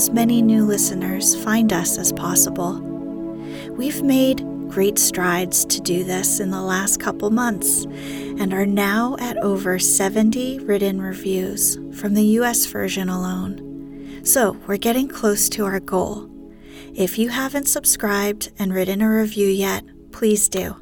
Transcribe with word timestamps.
As 0.00 0.08
many 0.08 0.40
new 0.40 0.64
listeners 0.64 1.36
find 1.44 1.74
us 1.74 1.98
as 1.98 2.10
possible. 2.14 2.80
We've 3.72 4.02
made 4.02 4.38
great 4.70 4.98
strides 4.98 5.62
to 5.66 5.78
do 5.78 6.04
this 6.04 6.40
in 6.40 6.50
the 6.50 6.62
last 6.62 6.98
couple 6.98 7.28
months 7.28 7.84
and 7.84 8.54
are 8.54 8.64
now 8.64 9.18
at 9.20 9.36
over 9.36 9.78
70 9.78 10.60
written 10.60 11.02
reviews 11.02 11.76
from 11.92 12.14
the 12.14 12.24
US 12.38 12.64
version 12.64 13.10
alone. 13.10 14.22
So 14.24 14.52
we're 14.66 14.78
getting 14.78 15.06
close 15.06 15.50
to 15.50 15.66
our 15.66 15.80
goal. 15.80 16.30
If 16.94 17.18
you 17.18 17.28
haven't 17.28 17.68
subscribed 17.68 18.52
and 18.58 18.72
written 18.72 19.02
a 19.02 19.10
review 19.10 19.48
yet, 19.48 19.84
please 20.12 20.48
do. 20.48 20.76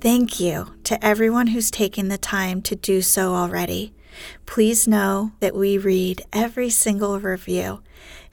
Thank 0.00 0.38
you 0.38 0.72
to 0.84 1.04
everyone 1.04 1.48
who's 1.48 1.72
taken 1.72 2.10
the 2.10 2.16
time 2.16 2.62
to 2.62 2.76
do 2.76 3.02
so 3.02 3.34
already. 3.34 3.92
Please 4.46 4.86
know 4.86 5.32
that 5.40 5.56
we 5.56 5.78
read 5.78 6.22
every 6.32 6.70
single 6.70 7.18
review, 7.18 7.82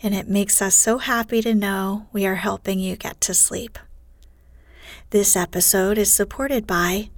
and 0.03 0.13
it 0.13 0.27
makes 0.27 0.61
us 0.61 0.75
so 0.75 0.97
happy 0.97 1.41
to 1.41 1.55
know 1.55 2.07
we 2.11 2.25
are 2.27 2.35
helping 2.35 2.77
you 2.77 2.97
get 2.97 3.21
to 3.21 3.33
sleep. 3.33 3.79
This 5.11 5.37
episode 5.37 5.97
is 5.97 6.13
supported 6.13 6.67
by 6.67 7.09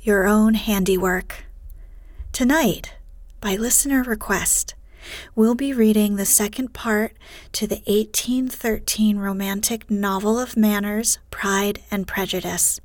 Your 0.00 0.26
Own 0.26 0.54
Handiwork. 0.54 1.44
Tonight, 2.32 2.94
by 3.40 3.54
listener 3.54 4.02
request, 4.02 4.74
we'll 5.36 5.54
be 5.54 5.72
reading 5.72 6.16
the 6.16 6.24
second 6.24 6.74
part 6.74 7.12
to 7.52 7.68
the 7.68 7.82
1813 7.86 9.18
romantic 9.18 9.88
novel 9.88 10.40
of 10.40 10.56
manners, 10.56 11.20
Pride 11.30 11.80
and 11.88 12.08
Prejudice, 12.08 12.80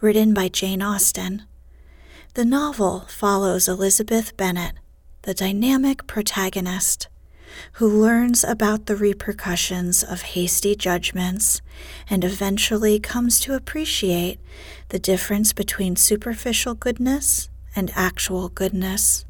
written 0.00 0.32
by 0.32 0.46
Jane 0.48 0.80
Austen. 0.80 1.42
The 2.34 2.44
novel 2.44 3.00
follows 3.08 3.66
Elizabeth 3.66 4.36
Bennet, 4.36 4.74
the 5.22 5.34
dynamic 5.34 6.06
protagonist, 6.06 7.08
who 7.74 7.88
learns 7.88 8.44
about 8.44 8.86
the 8.86 8.96
repercussions 8.96 10.02
of 10.02 10.22
hasty 10.22 10.74
judgments 10.74 11.60
and 12.08 12.24
eventually 12.24 12.98
comes 12.98 13.40
to 13.40 13.54
appreciate 13.54 14.38
the 14.88 14.98
difference 14.98 15.52
between 15.52 15.96
superficial 15.96 16.74
goodness 16.74 17.48
and 17.76 17.92
actual 17.94 18.48
goodness. 18.48 19.24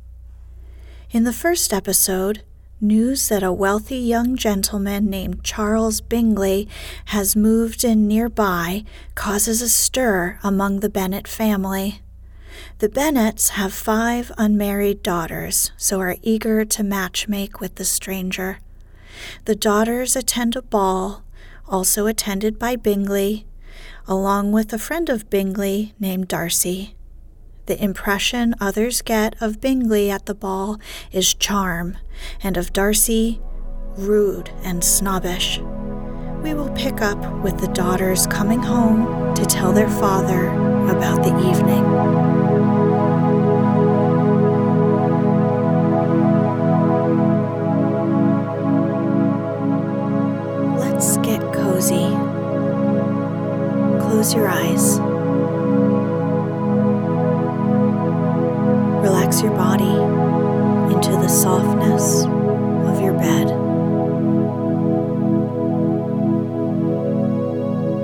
In 1.10 1.24
the 1.24 1.32
first 1.32 1.72
episode, 1.72 2.42
news 2.80 3.28
that 3.28 3.42
a 3.42 3.52
wealthy 3.52 3.96
young 3.96 4.36
gentleman 4.36 5.08
named 5.08 5.42
Charles 5.42 6.00
Bingley 6.00 6.68
has 7.06 7.36
moved 7.36 7.84
in 7.84 8.06
nearby 8.06 8.84
causes 9.14 9.62
a 9.62 9.68
stir 9.68 10.38
among 10.42 10.80
the 10.80 10.90
Bennet 10.90 11.26
family. 11.26 12.00
The 12.78 12.88
Bennets 12.88 13.50
have 13.50 13.72
five 13.72 14.30
unmarried 14.36 15.02
daughters, 15.02 15.72
so 15.76 16.00
are 16.00 16.16
eager 16.22 16.64
to 16.64 16.82
matchmake 16.82 17.60
with 17.60 17.76
the 17.76 17.84
stranger. 17.84 18.58
The 19.44 19.54
daughters 19.54 20.16
attend 20.16 20.56
a 20.56 20.62
ball, 20.62 21.22
also 21.68 22.06
attended 22.06 22.58
by 22.58 22.76
Bingley, 22.76 23.46
along 24.06 24.52
with 24.52 24.72
a 24.72 24.78
friend 24.78 25.08
of 25.08 25.30
Bingley 25.30 25.94
named 25.98 26.28
Darcy. 26.28 26.94
The 27.66 27.82
impression 27.82 28.54
others 28.60 29.00
get 29.00 29.40
of 29.40 29.60
Bingley 29.60 30.10
at 30.10 30.26
the 30.26 30.34
ball 30.34 30.78
is 31.12 31.32
charm, 31.32 31.96
and 32.42 32.56
of 32.56 32.72
Darcy, 32.72 33.40
rude 33.96 34.50
and 34.62 34.84
snobbish. 34.84 35.58
We 36.42 36.52
will 36.52 36.70
pick 36.72 37.00
up 37.00 37.42
with 37.42 37.58
the 37.58 37.68
daughters 37.68 38.26
coming 38.26 38.62
home 38.62 39.34
to 39.34 39.46
tell 39.46 39.72
their 39.72 39.88
father 39.88 40.48
about 40.90 41.22
the 41.22 41.34
evening. 41.50 42.33
Close 54.24 54.36
your 54.36 54.48
eyes. 54.48 54.98
Relax 59.02 59.42
your 59.42 59.50
body 59.50 59.84
into 60.94 61.10
the 61.10 61.28
softness 61.28 62.24
of 62.24 63.02
your 63.02 63.12
bed. 63.12 63.48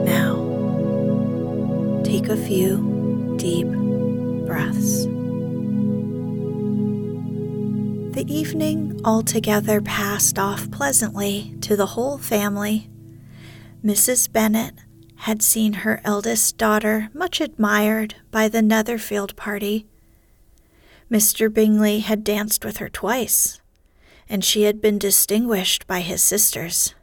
Now, 0.05 2.03
take 2.05 2.29
a 2.29 2.37
few 2.37 3.37
deep 3.39 3.69
breaths. 4.47 5.05
The 8.15 8.27
evening 8.29 9.00
altogether 9.06 9.81
passed 9.81 10.39
off 10.39 10.71
pleasantly 10.71 11.56
to 11.62 11.77
the 11.77 11.87
whole 11.87 12.19
family. 12.19 12.91
Mrs. 13.83 14.31
Bennet 14.31 14.75
had 15.25 15.43
seen 15.43 15.75
her 15.75 16.01
eldest 16.03 16.57
daughter 16.57 17.11
much 17.13 17.43
admired 17.43 18.15
by 18.31 18.49
the 18.49 18.63
Netherfield 18.63 19.37
party. 19.37 19.87
Mr. 21.11 21.53
Bingley 21.53 22.01
had 22.01 22.25
danced 22.25 22.65
with 22.65 22.79
her 22.79 22.89
twice, 22.89 23.61
and 24.31 24.43
she 24.43 24.63
had 24.63 24.81
been 24.81 24.99
distinguished 24.99 25.87
by 25.87 26.01
his 26.01 26.23
sisters. 26.23 26.95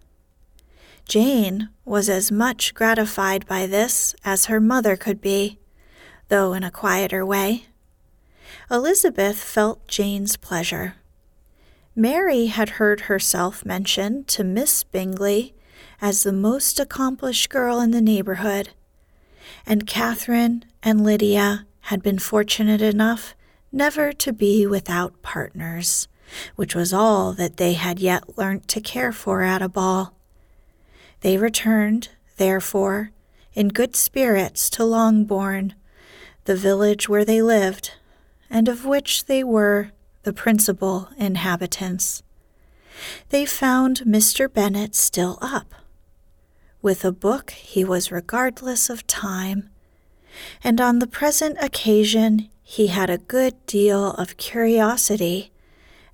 Jane 1.08 1.70
was 1.86 2.10
as 2.10 2.32
much 2.32 2.74
gratified 2.74 3.46
by 3.46 3.68
this 3.68 4.16
as 4.26 4.46
her 4.46 4.60
mother 4.60 4.96
could 4.96 5.22
be, 5.22 5.60
though 6.30 6.54
in 6.54 6.64
a 6.64 6.72
quieter 6.72 7.24
way. 7.24 7.66
Elizabeth 8.72 9.38
felt 9.38 9.88
Jane's 9.88 10.38
pleasure. 10.38 10.96
Mary 11.96 12.48
had 12.48 12.72
heard 12.72 13.02
herself 13.02 13.64
mentioned 13.64 14.28
to 14.28 14.44
Miss 14.44 14.84
Bingley 14.84 15.54
as 16.02 16.24
the 16.24 16.34
most 16.34 16.80
accomplished 16.80 17.50
girl 17.50 17.80
in 17.80 17.92
the 17.92 18.02
neighborhood, 18.02 18.70
and 19.66 19.88
Catherine 19.88 20.66
and 20.84 21.04
Lydia 21.04 21.66
had 21.82 22.04
been 22.04 22.20
fortunate 22.20 22.82
enough 22.82 23.36
never 23.72 24.14
to 24.14 24.34
be 24.34 24.66
without 24.68 25.22
partners, 25.22 26.08
which 26.56 26.76
was 26.76 26.94
all 26.94 27.34
that 27.34 27.58
they 27.58 27.74
had 27.74 28.00
yet 28.00 28.38
learnt 28.38 28.68
to 28.68 28.82
care 28.82 29.12
for 29.12 29.44
at 29.44 29.62
a 29.62 29.70
ball. 29.70 30.14
They 31.22 31.38
returned, 31.38 32.10
therefore, 32.38 33.12
in 33.54 33.70
good 33.70 33.96
spirits 33.96 34.70
to 34.72 34.84
Longbourn, 34.84 35.74
the 36.46 36.56
village 36.56 37.10
where 37.10 37.26
they 37.26 37.42
lived, 37.42 37.94
and 38.50 38.68
of 38.68 38.86
which 38.86 39.26
they 39.26 39.44
were 39.44 39.92
the 40.24 40.34
principal 40.34 41.10
inhabitants. 41.18 42.22
They 43.30 43.46
found 43.46 44.00
Mr. 44.02 44.52
Bennet 44.52 44.96
still 44.96 45.38
up. 45.42 45.74
With 46.82 47.04
a 47.04 47.12
book 47.12 47.52
he 47.52 47.84
was 47.84 48.12
regardless 48.12 48.90
of 48.90 49.08
time, 49.08 49.70
and 50.64 50.80
on 50.80 51.00
the 51.00 51.08
present 51.08 51.58
occasion 51.60 52.50
he 52.62 52.88
had 52.88 53.10
a 53.10 53.18
good 53.18 53.54
deal 53.66 54.12
of 54.12 54.38
curiosity 54.38 55.52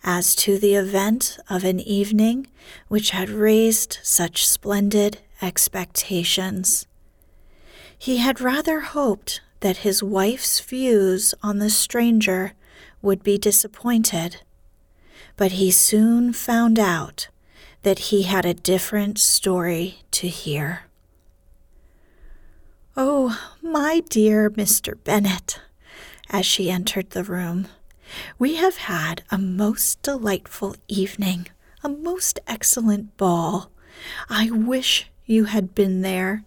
as 0.04 0.36
to 0.36 0.58
the 0.58 0.76
event 0.76 1.38
of 1.50 1.64
an 1.64 1.80
evening 1.80 2.48
which 2.88 3.12
had 3.12 3.30
raised 3.30 4.00
such 4.04 4.48
splendid 4.48 5.20
expectations. 5.42 6.86
He 7.98 8.18
had 8.18 8.42
rather 8.42 8.82
hoped 8.82 9.42
that 9.60 9.78
his 9.78 10.04
wife's 10.04 10.60
views 10.60 11.34
on 11.42 11.60
the 11.60 11.70
stranger 11.70 12.54
would 13.02 13.24
be 13.24 13.38
disappointed, 13.38 14.42
but 15.36 15.54
he 15.54 15.72
soon 15.72 16.34
found 16.34 16.78
out 16.80 17.28
that 17.84 18.00
he 18.00 18.24
had 18.24 18.46
a 18.46 18.54
different 18.54 19.20
story 19.20 20.00
to 20.12 20.28
hear. 20.28 20.84
Oh, 22.96 23.40
my 23.62 24.02
dear 24.10 24.50
Mr. 24.50 24.96
Bennet, 25.04 25.60
as 26.30 26.46
she 26.46 26.70
entered 26.72 27.12
the 27.12 27.24
room, 27.24 27.68
we 28.38 28.56
have 28.56 28.78
had 28.78 29.24
a 29.32 29.38
most 29.38 30.02
delightful 30.02 30.76
evening, 30.88 31.48
a 31.84 31.90
most 31.90 32.40
excellent 32.48 33.18
ball. 33.18 33.72
I 34.30 34.50
wish 34.52 35.10
you 35.26 35.46
had 35.46 35.76
been 35.76 36.02
there. 36.02 36.44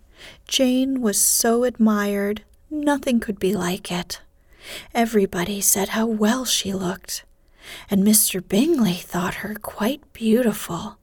Jane 0.46 1.00
was 1.00 1.20
so 1.20 1.64
admired, 1.64 2.42
nothing 2.70 3.20
could 3.20 3.38
be 3.38 3.54
like 3.54 3.92
it. 3.92 4.20
Everybody 4.94 5.60
said 5.60 5.90
how 5.90 6.06
well 6.06 6.44
she 6.44 6.72
looked, 6.72 7.24
and 7.90 8.04
Mr. 8.04 8.46
Bingley 8.46 8.94
thought 8.94 9.36
her 9.36 9.54
quite 9.54 10.12
beautiful, 10.12 10.98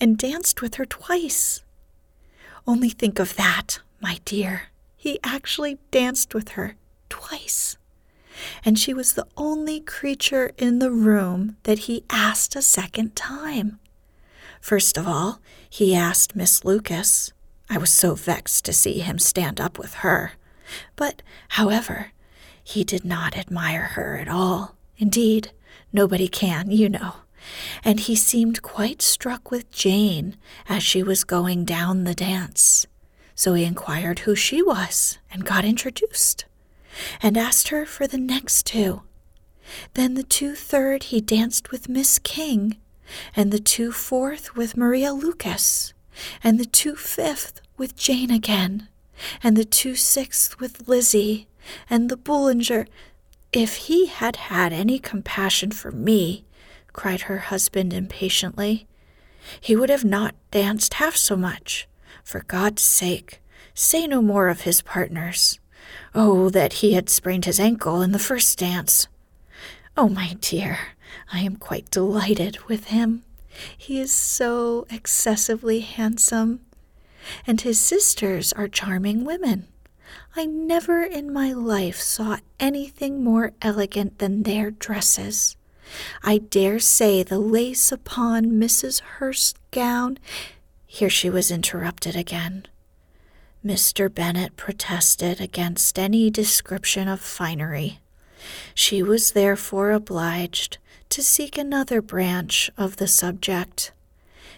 and 0.00 0.18
danced 0.18 0.62
with 0.62 0.76
her 0.76 0.84
twice. 0.84 1.62
Only 2.66 2.90
think 2.90 3.18
of 3.18 3.36
that, 3.36 3.80
my 4.00 4.18
dear. 4.24 4.64
He 4.96 5.18
actually 5.24 5.78
danced 5.90 6.34
with 6.34 6.50
her 6.50 6.76
twice. 7.08 7.76
And 8.64 8.78
she 8.78 8.94
was 8.94 9.12
the 9.12 9.26
only 9.36 9.80
creature 9.80 10.52
in 10.56 10.78
the 10.78 10.90
room 10.90 11.56
that 11.64 11.80
he 11.80 12.04
asked 12.10 12.54
a 12.56 12.62
second 12.62 13.16
time. 13.16 13.78
First 14.60 14.96
of 14.96 15.08
all, 15.08 15.40
he 15.68 15.94
asked 15.94 16.36
Miss 16.36 16.64
Lucas. 16.64 17.32
I 17.68 17.78
was 17.78 17.92
so 17.92 18.14
vexed 18.14 18.64
to 18.66 18.72
see 18.72 18.98
him 19.00 19.18
stand 19.18 19.60
up 19.60 19.78
with 19.78 19.94
her. 19.94 20.32
But, 20.96 21.22
however, 21.50 22.12
he 22.62 22.84
did 22.84 23.04
not 23.04 23.36
admire 23.36 23.82
her 23.94 24.18
at 24.18 24.28
all. 24.28 24.76
Indeed, 24.98 25.52
nobody 25.92 26.28
can, 26.28 26.70
you 26.70 26.88
know. 26.88 27.14
And 27.84 28.00
he 28.00 28.14
seemed 28.14 28.62
quite 28.62 29.02
struck 29.02 29.50
with 29.50 29.70
Jane 29.70 30.36
as 30.68 30.82
she 30.82 31.02
was 31.02 31.24
going 31.24 31.64
down 31.64 32.04
the 32.04 32.14
dance. 32.14 32.86
So 33.34 33.54
he 33.54 33.64
inquired 33.64 34.20
who 34.20 34.34
she 34.34 34.62
was 34.62 35.18
and 35.30 35.44
got 35.44 35.64
introduced, 35.64 36.44
and 37.22 37.38
asked 37.38 37.68
her 37.68 37.86
for 37.86 38.06
the 38.06 38.18
next 38.18 38.66
two. 38.66 39.02
Then 39.94 40.14
the 40.14 40.22
two 40.22 40.54
third 40.54 41.04
he 41.04 41.20
danced 41.20 41.70
with 41.70 41.88
Miss 41.88 42.18
King, 42.18 42.76
and 43.34 43.50
the 43.50 43.58
two 43.58 43.92
fourth 43.92 44.56
with 44.56 44.76
Maria 44.76 45.12
Lucas, 45.12 45.94
and 46.44 46.58
the 46.58 46.66
two 46.66 46.96
fifth 46.96 47.60
with 47.76 47.96
Jane 47.96 48.30
again, 48.30 48.88
and 49.42 49.56
the 49.56 49.64
two 49.64 49.94
sixth 49.96 50.60
with 50.60 50.88
Lizzie, 50.88 51.46
and 51.88 52.08
the 52.08 52.16
Boulanger. 52.16 52.86
If 53.52 53.76
he 53.76 54.06
had 54.06 54.36
had 54.36 54.72
any 54.72 54.98
compassion 54.98 55.70
for 55.70 55.90
me, 55.90 56.44
cried 56.92 57.22
her 57.22 57.38
husband 57.38 57.92
impatiently, 57.92 58.86
he 59.60 59.76
would 59.76 59.90
have 59.90 60.04
not 60.04 60.34
danced 60.50 60.94
half 60.94 61.16
so 61.16 61.36
much. 61.36 61.88
For 62.24 62.44
God's 62.46 62.82
sake, 62.82 63.40
say 63.74 64.06
no 64.06 64.22
more 64.22 64.48
of 64.48 64.62
his 64.62 64.82
partners. 64.82 65.58
Oh, 66.14 66.50
that 66.50 66.74
he 66.74 66.92
had 66.92 67.08
sprained 67.08 67.44
his 67.44 67.58
ankle 67.58 68.02
in 68.02 68.12
the 68.12 68.18
first 68.18 68.58
dance. 68.58 69.08
Oh, 69.96 70.08
my 70.08 70.36
dear, 70.40 70.78
I 71.32 71.40
am 71.40 71.56
quite 71.56 71.90
delighted 71.90 72.58
with 72.68 72.86
him. 72.86 73.22
He 73.76 74.00
is 74.00 74.12
so 74.12 74.86
excessively 74.90 75.80
handsome. 75.80 76.60
And 77.46 77.60
his 77.60 77.78
sisters 77.78 78.52
are 78.52 78.68
charming 78.68 79.24
women. 79.24 79.66
I 80.36 80.46
never 80.46 81.02
in 81.02 81.32
my 81.32 81.52
life 81.52 82.00
saw 82.00 82.38
anything 82.58 83.22
more 83.22 83.52
elegant 83.60 84.18
than 84.18 84.42
their 84.42 84.70
dresses. 84.70 85.56
I 86.22 86.38
dare 86.38 86.78
say 86.78 87.22
the 87.22 87.38
lace 87.38 87.92
upon 87.92 88.52
Mrs. 88.52 89.00
Hurst's 89.00 89.58
gown. 89.70 90.18
Here 90.86 91.10
she 91.10 91.30
was 91.30 91.50
interrupted 91.50 92.16
again. 92.16 92.66
Mr. 93.64 94.12
Bennet 94.12 94.56
protested 94.56 95.40
against 95.40 95.98
any 95.98 96.30
description 96.30 97.08
of 97.08 97.20
finery. 97.20 98.00
She 98.74 99.02
was 99.02 99.32
therefore 99.32 99.90
obliged 99.90 100.78
to 101.10 101.22
seek 101.22 101.58
another 101.58 102.00
branch 102.00 102.70
of 102.78 102.96
the 102.96 103.08
subject, 103.08 103.92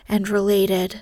and 0.08 0.28
related, 0.28 1.00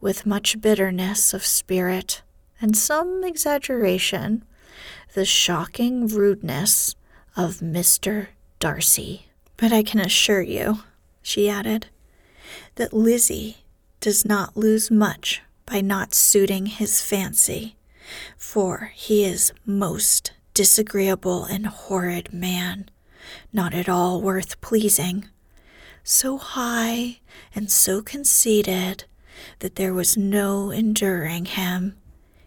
with 0.00 0.26
much 0.26 0.60
bitterness 0.60 1.34
of 1.34 1.44
spirit 1.44 2.22
and 2.60 2.76
some 2.76 3.24
exaggeration, 3.24 4.44
the 5.14 5.24
shocking 5.24 6.06
rudeness 6.06 6.94
of 7.36 7.56
Mr. 7.56 8.28
Darcy. 8.58 9.29
But 9.60 9.72
I 9.74 9.82
can 9.82 10.00
assure 10.00 10.40
you, 10.40 10.80
she 11.20 11.50
added, 11.50 11.88
that 12.76 12.94
Lizzie 12.94 13.58
does 14.00 14.24
not 14.24 14.56
lose 14.56 14.90
much 14.90 15.42
by 15.66 15.82
not 15.82 16.14
suiting 16.14 16.64
his 16.64 17.02
fancy, 17.02 17.76
for 18.38 18.92
he 18.94 19.22
is 19.22 19.52
most 19.66 20.32
disagreeable 20.54 21.44
and 21.44 21.66
horrid 21.66 22.32
man, 22.32 22.88
not 23.52 23.74
at 23.74 23.86
all 23.86 24.22
worth 24.22 24.62
pleasing, 24.62 25.28
so 26.02 26.38
high 26.38 27.20
and 27.54 27.70
so 27.70 28.00
conceited 28.00 29.04
that 29.58 29.74
there 29.74 29.92
was 29.92 30.16
no 30.16 30.70
enduring 30.70 31.44
him. 31.44 31.96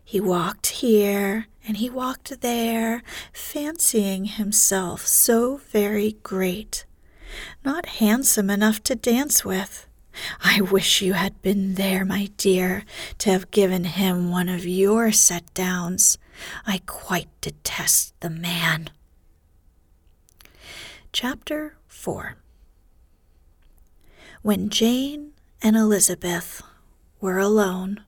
He 0.03 0.19
walked 0.19 0.67
here 0.67 1.45
and 1.67 1.77
he 1.77 1.91
walked 1.91 2.41
there, 2.41 3.03
fancying 3.31 4.25
himself 4.25 5.05
so 5.05 5.57
very 5.57 6.13
great, 6.23 6.85
not 7.63 7.85
handsome 7.85 8.49
enough 8.49 8.83
to 8.83 8.95
dance 8.95 9.43
with. 9.43 9.87
I 10.43 10.61
wish 10.61 11.01
you 11.01 11.13
had 11.13 11.41
been 11.41 11.75
there, 11.75 12.05
my 12.05 12.29
dear, 12.37 12.83
to 13.19 13.31
have 13.31 13.51
given 13.51 13.83
him 13.83 14.29
one 14.29 14.49
of 14.49 14.65
your 14.65 15.11
set 15.11 15.53
downs. 15.53 16.17
I 16.65 16.81
quite 16.85 17.29
detest 17.41 18.19
the 18.19 18.29
man. 18.29 18.89
Chapter 21.11 21.77
4 21.87 22.37
When 24.41 24.69
Jane 24.69 25.31
and 25.61 25.75
Elizabeth 25.75 26.61
were 27.19 27.39
alone, 27.39 28.03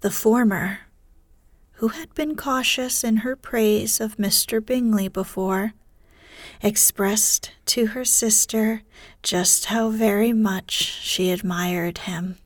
the 0.00 0.10
former, 0.10 0.80
who 1.74 1.88
had 1.88 2.12
been 2.14 2.34
cautious 2.34 3.04
in 3.04 3.18
her 3.18 3.36
praise 3.36 4.00
of 4.00 4.16
Mr. 4.16 4.64
Bingley 4.64 5.08
before, 5.08 5.74
expressed 6.62 7.52
to 7.66 7.88
her 7.88 8.04
sister 8.04 8.82
just 9.22 9.66
how 9.66 9.90
very 9.90 10.32
much 10.32 10.72
she 10.72 11.30
admired 11.30 11.98
him. 11.98 12.38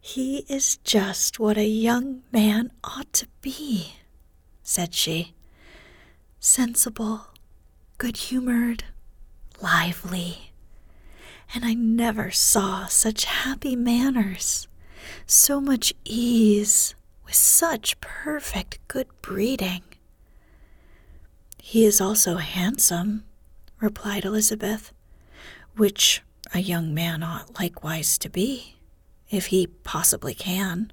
He 0.00 0.46
is 0.48 0.78
just 0.78 1.38
what 1.38 1.58
a 1.58 1.66
young 1.66 2.22
man 2.32 2.70
ought 2.82 3.12
to 3.14 3.26
be, 3.42 3.94
said 4.62 4.94
she. 4.94 5.34
Sensible, 6.38 7.26
good 7.98 8.16
humored, 8.16 8.84
lively. 9.60 10.52
And 11.54 11.64
I 11.64 11.74
never 11.74 12.30
saw 12.30 12.86
such 12.86 13.24
happy 13.24 13.76
manners, 13.76 14.68
so 15.26 15.60
much 15.60 15.92
ease, 16.04 16.94
with 17.26 17.34
such 17.34 18.00
perfect 18.00 18.78
good 18.88 19.08
breeding. 19.20 19.82
He 21.70 21.84
is 21.84 22.00
also 22.00 22.38
handsome, 22.38 23.22
replied 23.78 24.24
Elizabeth, 24.24 24.92
which 25.76 26.20
a 26.52 26.58
young 26.58 26.92
man 26.92 27.22
ought 27.22 27.60
likewise 27.60 28.18
to 28.18 28.28
be, 28.28 28.74
if 29.30 29.46
he 29.46 29.68
possibly 29.68 30.34
can. 30.34 30.90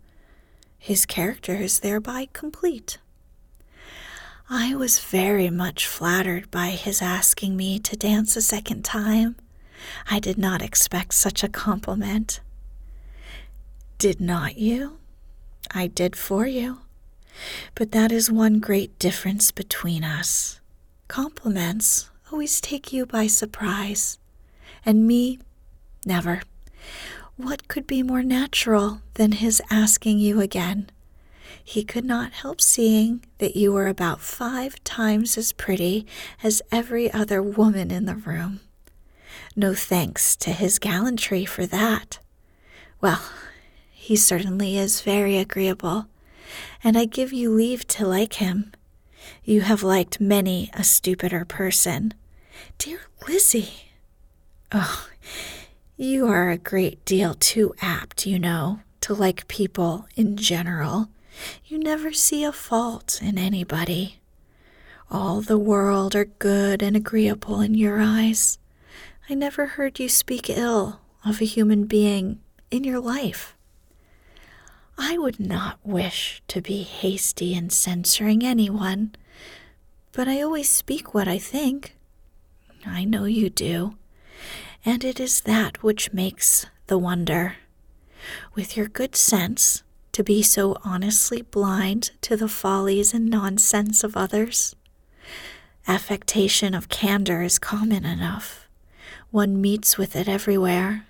His 0.77 1.07
character 1.07 1.55
is 1.55 1.79
thereby 1.79 2.27
complete. 2.31 2.99
I 4.51 4.75
was 4.75 4.99
very 4.99 5.49
much 5.49 5.87
flattered 5.87 6.51
by 6.51 6.67
his 6.67 7.01
asking 7.01 7.57
me 7.57 7.79
to 7.79 7.95
dance 7.95 8.35
a 8.35 8.41
second 8.43 8.85
time. 8.85 9.35
I 10.11 10.19
did 10.19 10.37
not 10.37 10.61
expect 10.61 11.15
such 11.15 11.43
a 11.43 11.49
compliment. 11.49 12.39
Did 13.97 14.21
not 14.21 14.59
you? 14.59 14.99
I 15.71 15.87
did 15.87 16.15
for 16.15 16.45
you. 16.45 16.81
But 17.73 17.93
that 17.93 18.11
is 18.11 18.29
one 18.29 18.59
great 18.59 18.99
difference 18.99 19.49
between 19.49 20.03
us. 20.03 20.59
Compliments 21.07 22.09
always 22.31 22.59
take 22.59 22.91
you 22.91 23.05
by 23.05 23.27
surprise, 23.27 24.19
and 24.85 25.07
me, 25.07 25.39
never. 26.05 26.41
What 27.37 27.67
could 27.67 27.87
be 27.87 28.03
more 28.03 28.23
natural 28.23 29.01
than 29.13 29.31
his 29.33 29.61
asking 29.69 30.19
you 30.19 30.41
again? 30.41 30.89
He 31.63 31.83
could 31.83 32.03
not 32.03 32.33
help 32.33 32.59
seeing 32.59 33.23
that 33.37 33.55
you 33.55 33.71
were 33.71 33.87
about 33.87 34.21
five 34.21 34.83
times 34.83 35.37
as 35.37 35.53
pretty 35.53 36.05
as 36.43 36.61
every 36.71 37.11
other 37.11 37.41
woman 37.41 37.89
in 37.89 38.05
the 38.05 38.15
room. 38.15 38.59
No 39.55 39.73
thanks 39.73 40.35
to 40.37 40.51
his 40.51 40.77
gallantry 40.77 41.45
for 41.45 41.65
that. 41.65 42.19
Well, 42.99 43.21
he 43.91 44.15
certainly 44.15 44.77
is 44.77 45.01
very 45.01 45.37
agreeable, 45.37 46.07
and 46.83 46.97
I 46.97 47.05
give 47.05 47.31
you 47.31 47.49
leave 47.51 47.87
to 47.87 48.07
like 48.07 48.33
him. 48.33 48.73
You 49.43 49.61
have 49.61 49.83
liked 49.83 50.21
many 50.21 50.69
a 50.73 50.83
stupider 50.83 51.45
person. 51.45 52.13
Dear 52.77 52.99
Lizzie! 53.27 53.91
Oh, 54.71 55.07
you 55.95 56.27
are 56.27 56.49
a 56.49 56.57
great 56.57 57.03
deal 57.05 57.33
too 57.33 57.73
apt, 57.81 58.25
you 58.25 58.37
know, 58.37 58.81
to 59.01 59.13
like 59.13 59.47
people 59.47 60.07
in 60.15 60.37
general. 60.37 61.09
You 61.65 61.79
never 61.79 62.13
see 62.13 62.43
a 62.43 62.51
fault 62.51 63.19
in 63.21 63.37
anybody. 63.37 64.19
All 65.09 65.41
the 65.41 65.57
world 65.57 66.15
are 66.15 66.25
good 66.25 66.83
and 66.83 66.95
agreeable 66.95 67.61
in 67.61 67.73
your 67.73 67.99
eyes. 67.99 68.59
I 69.29 69.33
never 69.33 69.65
heard 69.65 69.99
you 69.99 70.07
speak 70.07 70.49
ill 70.49 70.99
of 71.25 71.41
a 71.41 71.45
human 71.45 71.85
being 71.85 72.39
in 72.69 72.83
your 72.83 72.99
life. 72.99 73.56
I 74.97 75.17
would 75.17 75.39
not 75.39 75.79
wish 75.83 76.41
to 76.47 76.61
be 76.61 76.81
hasty 76.83 77.53
in 77.53 77.69
censoring 77.69 78.43
anyone, 78.43 79.13
but 80.11 80.27
I 80.27 80.41
always 80.41 80.69
speak 80.69 81.13
what 81.13 81.27
I 81.27 81.37
think. 81.37 81.95
I 82.85 83.03
know 83.03 83.25
you 83.25 83.49
do, 83.49 83.95
and 84.83 85.03
it 85.03 85.19
is 85.19 85.41
that 85.41 85.83
which 85.83 86.13
makes 86.13 86.65
the 86.87 86.97
wonder. 86.97 87.57
With 88.55 88.75
your 88.75 88.87
good 88.87 89.15
sense, 89.15 89.83
to 90.13 90.23
be 90.23 90.41
so 90.41 90.77
honestly 90.83 91.41
blind 91.41 92.11
to 92.21 92.35
the 92.35 92.47
follies 92.47 93.13
and 93.13 93.29
nonsense 93.29 94.03
of 94.03 94.17
others. 94.17 94.75
Affectation 95.87 96.73
of 96.73 96.89
candor 96.89 97.43
is 97.43 97.59
common 97.59 98.03
enough. 98.03 98.67
One 99.29 99.61
meets 99.61 99.97
with 99.97 100.15
it 100.15 100.27
everywhere 100.27 101.06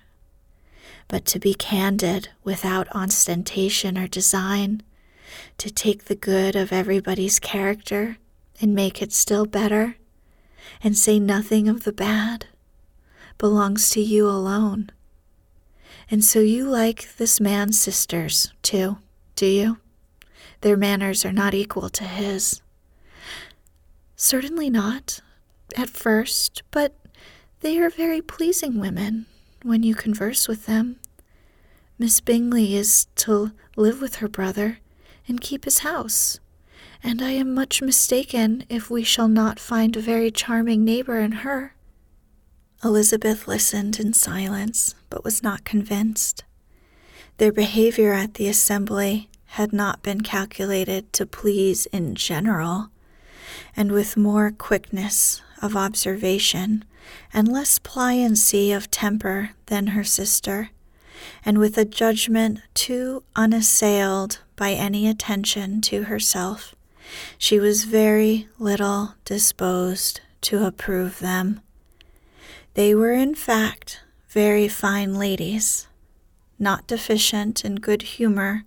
but 1.08 1.24
to 1.24 1.38
be 1.38 1.54
candid 1.54 2.28
without 2.44 2.94
ostentation 2.94 3.96
or 3.96 4.06
design, 4.06 4.82
to 5.56 5.70
take 5.70 6.04
the 6.04 6.14
good 6.14 6.54
of 6.54 6.72
everybody's 6.72 7.38
character 7.40 8.18
and 8.60 8.74
make 8.74 9.00
it 9.00 9.12
still 9.12 9.46
better, 9.46 9.96
and 10.82 10.96
say 10.96 11.18
nothing 11.18 11.66
of 11.68 11.84
the 11.84 11.92
bad, 11.92 12.46
belongs 13.38 13.90
to 13.90 14.00
you 14.00 14.28
alone. 14.28 14.90
And 16.10 16.24
so 16.24 16.40
you 16.40 16.68
like 16.68 17.16
this 17.16 17.40
man's 17.40 17.78
sisters, 17.78 18.52
too, 18.62 18.98
do 19.34 19.46
you? 19.46 19.78
Their 20.60 20.76
manners 20.76 21.24
are 21.24 21.32
not 21.32 21.54
equal 21.54 21.88
to 21.90 22.04
his. 22.04 22.60
Certainly 24.16 24.70
not, 24.70 25.20
at 25.76 25.88
first, 25.88 26.62
but 26.70 26.94
they 27.60 27.78
are 27.78 27.90
very 27.90 28.20
pleasing 28.20 28.80
women 28.80 29.26
when 29.62 29.82
you 29.82 29.94
converse 29.94 30.48
with 30.48 30.66
them. 30.66 30.96
Miss 31.98 32.20
Bingley 32.20 32.76
is 32.76 33.06
to 33.16 33.52
live 33.76 34.00
with 34.00 34.16
her 34.16 34.28
brother 34.28 34.78
and 35.26 35.40
keep 35.40 35.64
his 35.64 35.80
house, 35.80 36.38
and 37.02 37.20
I 37.20 37.30
am 37.30 37.54
much 37.54 37.82
mistaken 37.82 38.64
if 38.68 38.90
we 38.90 39.02
shall 39.02 39.28
not 39.28 39.58
find 39.58 39.96
a 39.96 40.00
very 40.00 40.30
charming 40.30 40.84
neighbor 40.84 41.18
in 41.18 41.32
her. 41.32 41.74
Elizabeth 42.84 43.48
listened 43.48 43.98
in 43.98 44.12
silence, 44.12 44.94
but 45.10 45.24
was 45.24 45.42
not 45.42 45.64
convinced. 45.64 46.44
Their 47.38 47.52
behavior 47.52 48.12
at 48.12 48.34
the 48.34 48.48
assembly 48.48 49.28
had 49.52 49.72
not 49.72 50.02
been 50.02 50.20
calculated 50.20 51.12
to 51.14 51.26
please 51.26 51.86
in 51.86 52.14
general, 52.14 52.90
and 53.76 53.90
with 53.90 54.16
more 54.16 54.52
quickness 54.52 55.42
of 55.60 55.76
observation 55.76 56.84
and 57.32 57.48
less 57.48 57.78
pliancy 57.78 58.74
of 58.74 58.90
temper 58.90 59.50
than 59.66 59.88
her 59.88 60.04
sister, 60.04 60.70
and 61.44 61.58
with 61.58 61.76
a 61.78 61.84
judgment 61.84 62.60
too 62.74 63.22
unassailed 63.36 64.40
by 64.56 64.72
any 64.72 65.08
attention 65.08 65.80
to 65.80 66.04
herself, 66.04 66.74
she 67.38 67.58
was 67.58 67.84
very 67.84 68.48
little 68.58 69.14
disposed 69.24 70.20
to 70.42 70.64
approve 70.64 71.18
them. 71.18 71.60
They 72.74 72.94
were, 72.94 73.12
in 73.12 73.34
fact, 73.34 74.02
very 74.28 74.68
fine 74.68 75.14
ladies, 75.14 75.88
not 76.58 76.86
deficient 76.86 77.64
in 77.64 77.76
good 77.76 78.02
humor 78.02 78.64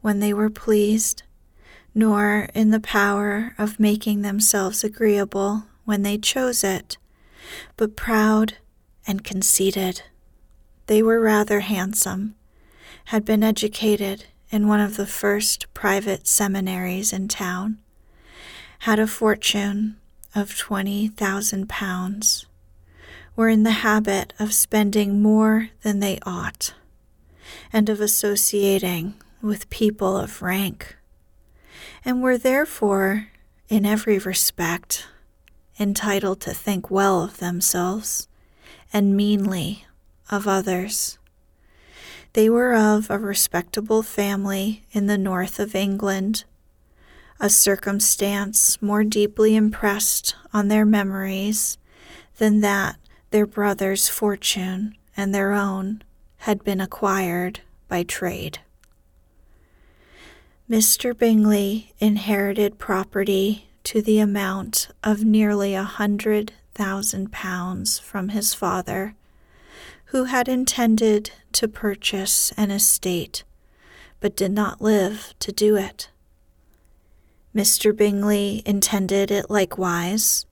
when 0.00 0.20
they 0.20 0.32
were 0.34 0.50
pleased, 0.50 1.22
nor 1.94 2.48
in 2.54 2.70
the 2.70 2.80
power 2.80 3.54
of 3.58 3.78
making 3.78 4.22
themselves 4.22 4.82
agreeable 4.82 5.64
when 5.84 6.02
they 6.02 6.18
chose 6.18 6.64
it, 6.64 6.96
but 7.76 7.96
proud 7.96 8.54
and 9.06 9.24
conceited. 9.24 10.02
They 10.86 11.02
were 11.02 11.20
rather 11.20 11.60
handsome, 11.60 12.34
had 13.06 13.24
been 13.24 13.42
educated 13.42 14.26
in 14.50 14.68
one 14.68 14.80
of 14.80 14.96
the 14.96 15.06
first 15.06 15.72
private 15.74 16.26
seminaries 16.26 17.12
in 17.12 17.28
town, 17.28 17.78
had 18.80 18.98
a 18.98 19.06
fortune 19.06 19.96
of 20.34 20.56
twenty 20.56 21.08
thousand 21.08 21.68
pounds, 21.68 22.46
were 23.36 23.48
in 23.48 23.62
the 23.62 23.70
habit 23.70 24.32
of 24.38 24.52
spending 24.52 25.20
more 25.22 25.70
than 25.82 26.00
they 26.00 26.18
ought, 26.24 26.74
and 27.72 27.88
of 27.88 28.00
associating 28.00 29.14
with 29.42 29.70
people 29.70 30.16
of 30.16 30.40
rank, 30.42 30.96
and 32.04 32.22
were 32.22 32.38
therefore, 32.38 33.28
in 33.68 33.84
every 33.84 34.18
respect, 34.18 35.06
entitled 35.78 36.40
to 36.40 36.54
think 36.54 36.90
well 36.90 37.22
of 37.22 37.38
themselves 37.38 38.28
and 38.92 39.16
meanly 39.16 39.84
of 40.30 40.46
others. 40.46 41.18
They 42.34 42.50
were 42.50 42.74
of 42.74 43.10
a 43.10 43.18
respectable 43.18 44.02
family 44.02 44.84
in 44.92 45.06
the 45.06 45.18
north 45.18 45.58
of 45.58 45.74
England, 45.74 46.44
a 47.40 47.48
circumstance 47.48 48.80
more 48.80 49.04
deeply 49.04 49.56
impressed 49.56 50.34
on 50.52 50.68
their 50.68 50.84
memories 50.84 51.78
than 52.38 52.60
that 52.60 52.96
their 53.30 53.46
brother's 53.46 54.08
fortune 54.08 54.96
and 55.16 55.34
their 55.34 55.52
own 55.52 56.02
had 56.38 56.64
been 56.64 56.80
acquired 56.80 57.60
by 57.88 58.02
trade. 58.02 58.58
Mr. 60.68 61.16
Bingley 61.16 61.92
inherited 61.98 62.78
property 62.78 63.68
to 63.84 64.02
the 64.02 64.18
amount 64.18 64.88
of 65.02 65.24
nearly 65.24 65.74
a 65.74 65.84
hundred 65.84 66.52
thousand 66.74 67.30
pounds 67.30 67.98
from 67.98 68.30
his 68.30 68.54
father, 68.54 69.14
who 70.06 70.24
had 70.24 70.48
intended 70.48 71.30
to 71.52 71.68
purchase 71.68 72.52
an 72.56 72.70
estate, 72.70 73.44
but 74.20 74.36
did 74.36 74.52
not 74.52 74.80
live 74.80 75.34
to 75.38 75.52
do 75.52 75.76
it. 75.76 76.08
Mr. 77.54 77.96
Bingley 77.96 78.62
intended 78.66 79.30
it 79.30 79.48
likewise, 79.50 80.46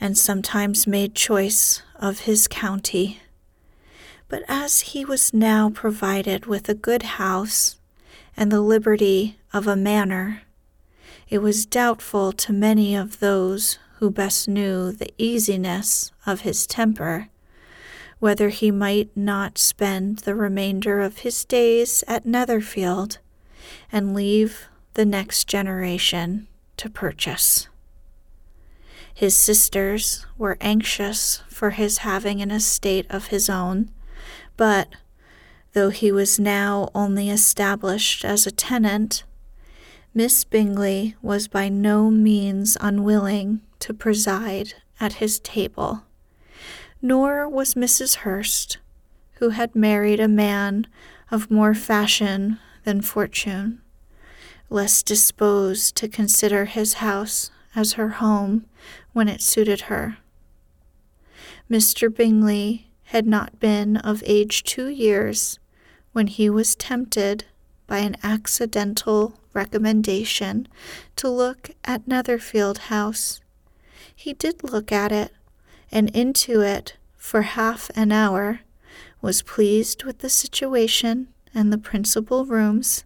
and 0.00 0.16
sometimes 0.16 0.86
made 0.86 1.14
choice 1.14 1.82
of 1.96 2.20
his 2.20 2.46
county. 2.46 3.20
But 4.28 4.42
as 4.48 4.80
he 4.80 5.04
was 5.04 5.32
now 5.32 5.70
provided 5.70 6.46
with 6.46 6.68
a 6.68 6.74
good 6.74 7.02
house 7.02 7.78
and 8.36 8.52
the 8.52 8.60
liberty 8.60 9.38
of 9.52 9.66
a 9.66 9.76
manor, 9.76 10.42
it 11.28 11.38
was 11.38 11.66
doubtful 11.66 12.32
to 12.32 12.52
many 12.52 12.94
of 12.94 13.20
those 13.20 13.78
who 13.98 14.10
best 14.10 14.48
knew 14.48 14.92
the 14.92 15.12
easiness 15.18 16.12
of 16.26 16.42
his 16.42 16.66
temper 16.66 17.28
whether 18.18 18.48
he 18.48 18.70
might 18.70 19.14
not 19.16 19.58
spend 19.58 20.18
the 20.20 20.34
remainder 20.34 21.00
of 21.00 21.18
his 21.18 21.44
days 21.44 22.02
at 22.08 22.24
Netherfield 22.24 23.18
and 23.92 24.14
leave 24.14 24.66
the 24.94 25.04
next 25.04 25.46
generation 25.46 26.46
to 26.78 26.88
purchase. 26.88 27.68
His 29.12 29.36
sisters 29.36 30.26
were 30.38 30.58
anxious 30.60 31.42
for 31.48 31.70
his 31.70 31.98
having 31.98 32.40
an 32.40 32.50
estate 32.50 33.06
of 33.10 33.28
his 33.28 33.48
own, 33.48 33.90
but 34.56 34.88
though 35.72 35.90
he 35.90 36.10
was 36.12 36.38
now 36.38 36.88
only 36.94 37.28
established 37.30 38.24
as 38.24 38.46
a 38.46 38.50
tenant, 38.50 39.24
Miss 40.16 40.44
Bingley 40.44 41.14
was 41.20 41.46
by 41.46 41.68
no 41.68 42.10
means 42.10 42.78
unwilling 42.80 43.60
to 43.80 43.92
preside 43.92 44.72
at 44.98 45.20
his 45.20 45.38
table, 45.40 46.04
nor 47.02 47.46
was 47.46 47.74
Mrs. 47.74 48.14
Hurst, 48.24 48.78
who 49.32 49.50
had 49.50 49.76
married 49.76 50.18
a 50.18 50.26
man 50.26 50.86
of 51.30 51.50
more 51.50 51.74
fashion 51.74 52.58
than 52.84 53.02
fortune, 53.02 53.82
less 54.70 55.02
disposed 55.02 55.94
to 55.96 56.08
consider 56.08 56.64
his 56.64 56.94
house 56.94 57.50
as 57.74 57.92
her 57.92 58.08
home 58.08 58.64
when 59.12 59.28
it 59.28 59.42
suited 59.42 59.82
her. 59.82 60.16
Mr. 61.70 62.08
Bingley 62.08 62.88
had 63.12 63.26
not 63.26 63.60
been 63.60 63.98
of 63.98 64.22
age 64.24 64.64
two 64.64 64.88
years 64.88 65.58
when 66.12 66.26
he 66.26 66.48
was 66.48 66.74
tempted 66.74 67.44
by 67.86 67.98
an 67.98 68.16
accidental 68.22 69.38
recommendation 69.56 70.68
to 71.16 71.28
look 71.28 71.70
at 71.84 72.06
Netherfield 72.06 72.78
House. 72.92 73.40
He 74.14 74.32
did 74.32 74.62
look 74.62 74.92
at 74.92 75.10
it, 75.10 75.32
and 75.90 76.10
into 76.10 76.60
it 76.60 76.96
for 77.16 77.42
half 77.42 77.90
an 77.96 78.12
hour, 78.12 78.60
was 79.20 79.42
pleased 79.42 80.04
with 80.04 80.18
the 80.18 80.28
situation 80.28 81.28
and 81.52 81.72
the 81.72 81.78
principal 81.78 82.44
rooms, 82.44 83.04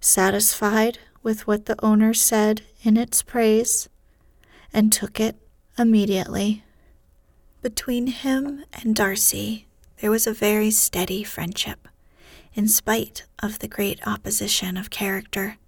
satisfied 0.00 0.98
with 1.22 1.46
what 1.46 1.66
the 1.66 1.76
owner 1.84 2.12
said 2.12 2.62
in 2.82 2.96
its 2.96 3.22
praise, 3.22 3.88
and 4.72 4.92
took 4.92 5.20
it 5.20 5.36
immediately. 5.78 6.64
Between 7.60 8.08
him 8.08 8.64
and 8.72 8.96
Darcy, 8.96 9.66
there 10.00 10.10
was 10.10 10.26
a 10.26 10.32
very 10.32 10.70
steady 10.70 11.22
friendship, 11.22 11.86
in 12.54 12.66
spite 12.66 13.24
of 13.40 13.60
the 13.60 13.68
great 13.68 14.04
opposition 14.06 14.76
of 14.76 14.90
character. 14.90 15.58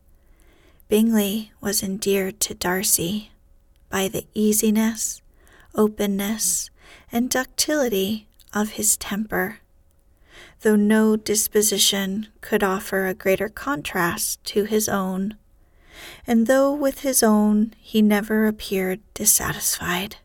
Bingley 0.95 1.51
was 1.61 1.83
endeared 1.83 2.39
to 2.39 2.55
Darcy 2.55 3.33
by 3.91 4.07
the 4.07 4.29
easiness, 4.33 5.23
openness, 5.75 6.71
and 7.11 7.29
ductility 7.29 8.29
of 8.53 8.79
his 8.79 8.97
temper, 8.97 9.59
though 10.61 10.77
no 10.77 11.17
disposition 11.17 12.29
could 12.41 12.63
offer 12.63 13.07
a 13.07 13.13
greater 13.13 13.49
contrast 13.49 14.45
to 14.45 14.67
his 14.67 14.89
own, 14.89 15.37
and 16.29 16.47
though 16.47 16.73
with 16.73 17.01
his 17.01 17.25
own 17.25 17.75
he 17.81 18.01
never 18.01 18.47
appeared 18.47 19.01
dissatisfied. 19.15 20.19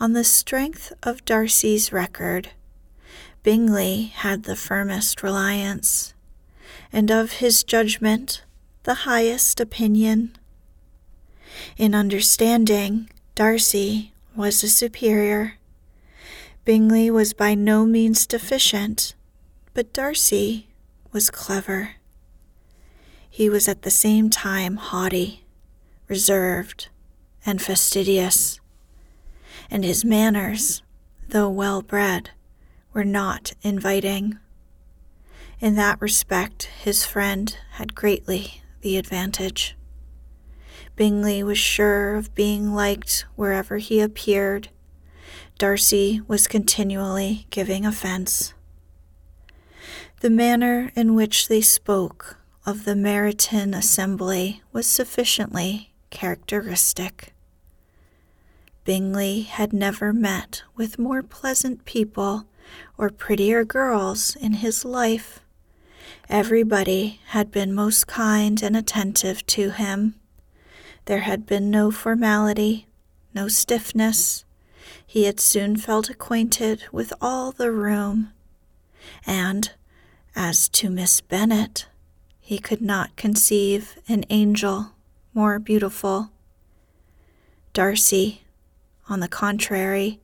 On 0.00 0.12
the 0.12 0.24
strength 0.24 0.92
of 1.04 1.24
Darcy's 1.24 1.92
record, 1.92 2.48
Bingley 3.44 4.06
had 4.06 4.42
the 4.42 4.56
firmest 4.56 5.22
reliance, 5.22 6.14
and 6.92 7.12
of 7.12 7.34
his 7.34 7.62
judgment 7.62 8.42
the 8.86 9.02
highest 9.02 9.58
opinion. 9.58 10.30
In 11.76 11.92
understanding, 11.92 13.10
Darcy 13.34 14.12
was 14.36 14.62
a 14.62 14.68
superior. 14.68 15.54
Bingley 16.64 17.10
was 17.10 17.32
by 17.32 17.56
no 17.56 17.84
means 17.84 18.28
deficient, 18.28 19.16
but 19.74 19.92
Darcy 19.92 20.68
was 21.10 21.30
clever. 21.30 21.96
He 23.28 23.48
was 23.50 23.66
at 23.66 23.82
the 23.82 23.90
same 23.90 24.30
time 24.30 24.76
haughty, 24.76 25.44
reserved, 26.06 26.88
and 27.44 27.60
fastidious, 27.60 28.60
and 29.68 29.84
his 29.84 30.04
manners, 30.04 30.84
though 31.30 31.50
well 31.50 31.82
bred, 31.82 32.30
were 32.92 33.04
not 33.04 33.52
inviting. 33.62 34.38
In 35.58 35.74
that 35.74 36.00
respect, 36.00 36.68
his 36.84 37.04
friend 37.04 37.56
had 37.72 37.96
greatly 37.96 38.62
the 38.86 38.96
advantage. 38.96 39.76
Bingley 40.94 41.42
was 41.42 41.58
sure 41.58 42.14
of 42.14 42.32
being 42.36 42.72
liked 42.72 43.26
wherever 43.34 43.78
he 43.78 44.00
appeared. 44.00 44.68
Darcy 45.58 46.20
was 46.28 46.46
continually 46.46 47.48
giving 47.50 47.84
offense. 47.84 48.54
The 50.20 50.30
manner 50.30 50.92
in 50.94 51.16
which 51.16 51.48
they 51.48 51.62
spoke 51.62 52.38
of 52.64 52.84
the 52.84 52.94
Meryton 52.94 53.76
assembly 53.76 54.62
was 54.72 54.86
sufficiently 54.86 55.92
characteristic. 56.10 57.34
Bingley 58.84 59.40
had 59.42 59.72
never 59.72 60.12
met 60.12 60.62
with 60.76 60.96
more 60.96 61.24
pleasant 61.24 61.84
people 61.86 62.46
or 62.96 63.10
prettier 63.10 63.64
girls 63.64 64.36
in 64.36 64.52
his 64.52 64.84
life. 64.84 65.40
Everybody 66.28 67.20
had 67.26 67.52
been 67.52 67.72
most 67.72 68.08
kind 68.08 68.60
and 68.60 68.76
attentive 68.76 69.46
to 69.46 69.70
him. 69.70 70.16
There 71.04 71.20
had 71.20 71.46
been 71.46 71.70
no 71.70 71.92
formality, 71.92 72.88
no 73.32 73.46
stiffness. 73.46 74.44
He 75.06 75.24
had 75.24 75.38
soon 75.38 75.76
felt 75.76 76.10
acquainted 76.10 76.82
with 76.90 77.12
all 77.20 77.52
the 77.52 77.70
room. 77.70 78.32
And 79.24 79.70
as 80.34 80.68
to 80.70 80.90
Miss 80.90 81.20
Bennet, 81.20 81.86
he 82.40 82.58
could 82.58 82.82
not 82.82 83.14
conceive 83.14 83.96
an 84.08 84.24
angel 84.28 84.92
more 85.32 85.60
beautiful. 85.60 86.30
Darcy, 87.72 88.42
on 89.08 89.20
the 89.20 89.28
contrary, 89.28 90.18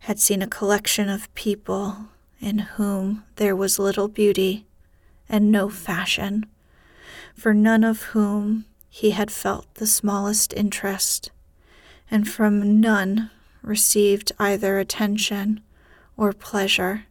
had 0.00 0.20
seen 0.20 0.42
a 0.42 0.46
collection 0.46 1.08
of 1.08 1.32
people 1.34 2.08
in 2.40 2.58
whom 2.58 3.24
there 3.36 3.56
was 3.56 3.78
little 3.78 4.08
beauty 4.08 4.66
and 5.34 5.50
no 5.50 5.68
fashion, 5.68 6.46
for 7.34 7.52
none 7.52 7.82
of 7.82 8.02
whom 8.14 8.64
he 8.88 9.10
had 9.10 9.32
felt 9.32 9.66
the 9.74 9.86
smallest 9.86 10.52
interest, 10.52 11.32
and 12.08 12.28
from 12.28 12.80
none 12.80 13.32
received 13.60 14.30
either 14.38 14.78
attention 14.78 15.60
or 16.16 16.32
pleasure. 16.32 17.06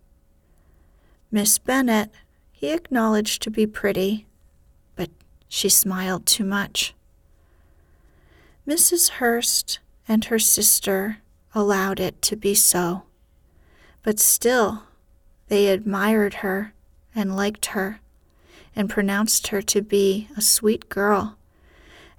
Miss 1.31 1.57
Bennet 1.57 2.11
he 2.49 2.69
acknowledged 2.71 3.41
to 3.41 3.51
be 3.51 3.67
pretty, 3.67 4.25
but 4.95 5.09
she 5.49 5.67
smiled 5.67 6.25
too 6.25 6.45
much. 6.45 6.93
Mrs. 8.65 9.19
Hurst 9.19 9.79
and 10.07 10.23
her 10.25 10.39
sister 10.39 11.17
allowed 11.53 11.99
it 11.99 12.21
to 12.21 12.37
be 12.37 12.55
so, 12.55 13.03
but 14.01 14.17
still 14.17 14.83
they 15.49 15.67
admired 15.67 16.35
her 16.35 16.73
and 17.13 17.35
liked 17.35 17.65
her, 17.75 17.99
and 18.75 18.89
pronounced 18.89 19.47
her 19.47 19.61
to 19.61 19.81
be 19.81 20.27
a 20.35 20.41
sweet 20.41 20.89
girl, 20.89 21.37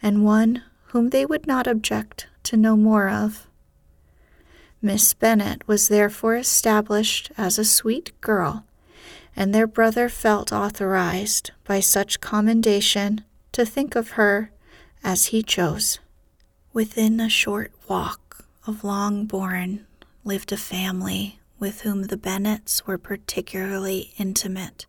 and 0.02 0.24
one 0.24 0.62
whom 0.86 1.10
they 1.10 1.26
would 1.26 1.46
not 1.46 1.66
object 1.66 2.28
to 2.44 2.56
know 2.56 2.76
more 2.76 3.08
of. 3.08 3.46
Miss 4.80 5.14
Bennet 5.14 5.66
was 5.66 5.88
therefore 5.88 6.36
established 6.36 7.32
as 7.36 7.58
a 7.58 7.64
sweet 7.64 8.12
girl 8.20 8.64
and 9.36 9.54
their 9.54 9.66
brother 9.66 10.08
felt 10.08 10.52
authorized 10.52 11.50
by 11.64 11.80
such 11.80 12.20
commendation 12.20 13.24
to 13.52 13.64
think 13.64 13.96
of 13.96 14.10
her 14.10 14.50
as 15.02 15.26
he 15.26 15.42
chose. 15.42 15.98
Within 16.72 17.20
a 17.20 17.28
short 17.28 17.72
walk 17.88 18.46
of 18.66 18.84
Longbourn 18.84 19.86
lived 20.24 20.52
a 20.52 20.56
family 20.56 21.38
with 21.58 21.82
whom 21.82 22.04
the 22.04 22.16
Bennets 22.16 22.86
were 22.86 22.98
particularly 22.98 24.12
intimate. 24.18 24.86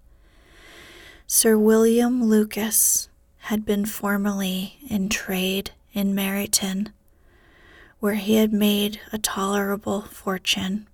Sir 1.28 1.58
William 1.58 2.24
Lucas 2.24 3.10
had 3.40 3.66
been 3.66 3.86
formerly 3.86 4.78
in 4.88 5.10
trade 5.10 5.72
in 5.92 6.14
Meryton, 6.14 6.92
where 8.00 8.14
he 8.14 8.36
had 8.36 8.54
made 8.54 9.02
a 9.12 9.18
tolerable 9.18 10.04
fortune 10.04 10.88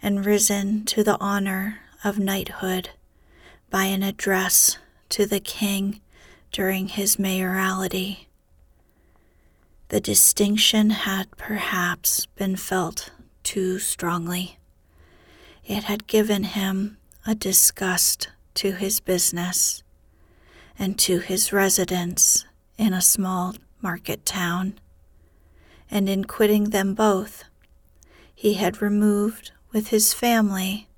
and 0.00 0.24
risen 0.24 0.86
to 0.86 1.04
the 1.04 1.20
honor 1.20 1.80
of 2.02 2.18
knighthood 2.18 2.90
by 3.68 3.84
an 3.84 4.02
address 4.02 4.78
to 5.10 5.26
the 5.26 5.40
king 5.40 6.00
during 6.50 6.88
his 6.88 7.18
mayoralty. 7.18 8.28
The 9.88 10.00
distinction 10.00 10.88
had 10.88 11.30
perhaps 11.36 12.24
been 12.24 12.56
felt 12.56 13.10
too 13.42 13.78
strongly. 13.78 14.56
It 15.66 15.84
had 15.84 16.06
given 16.06 16.44
him 16.44 16.96
a 17.26 17.34
disgust 17.34 18.28
to 18.54 18.72
his 18.72 19.00
business 19.00 19.82
and 20.78 20.98
to 20.98 21.18
his 21.18 21.52
residence 21.52 22.44
in 22.78 22.92
a 22.92 23.00
small 23.02 23.54
market 23.80 24.24
town, 24.24 24.78
and 25.90 26.08
in 26.08 26.24
quitting 26.24 26.70
them 26.70 26.94
both, 26.94 27.44
he 28.34 28.54
had 28.54 28.82
removed 28.82 29.52
with 29.72 29.88
his 29.88 30.12
family 30.12 30.88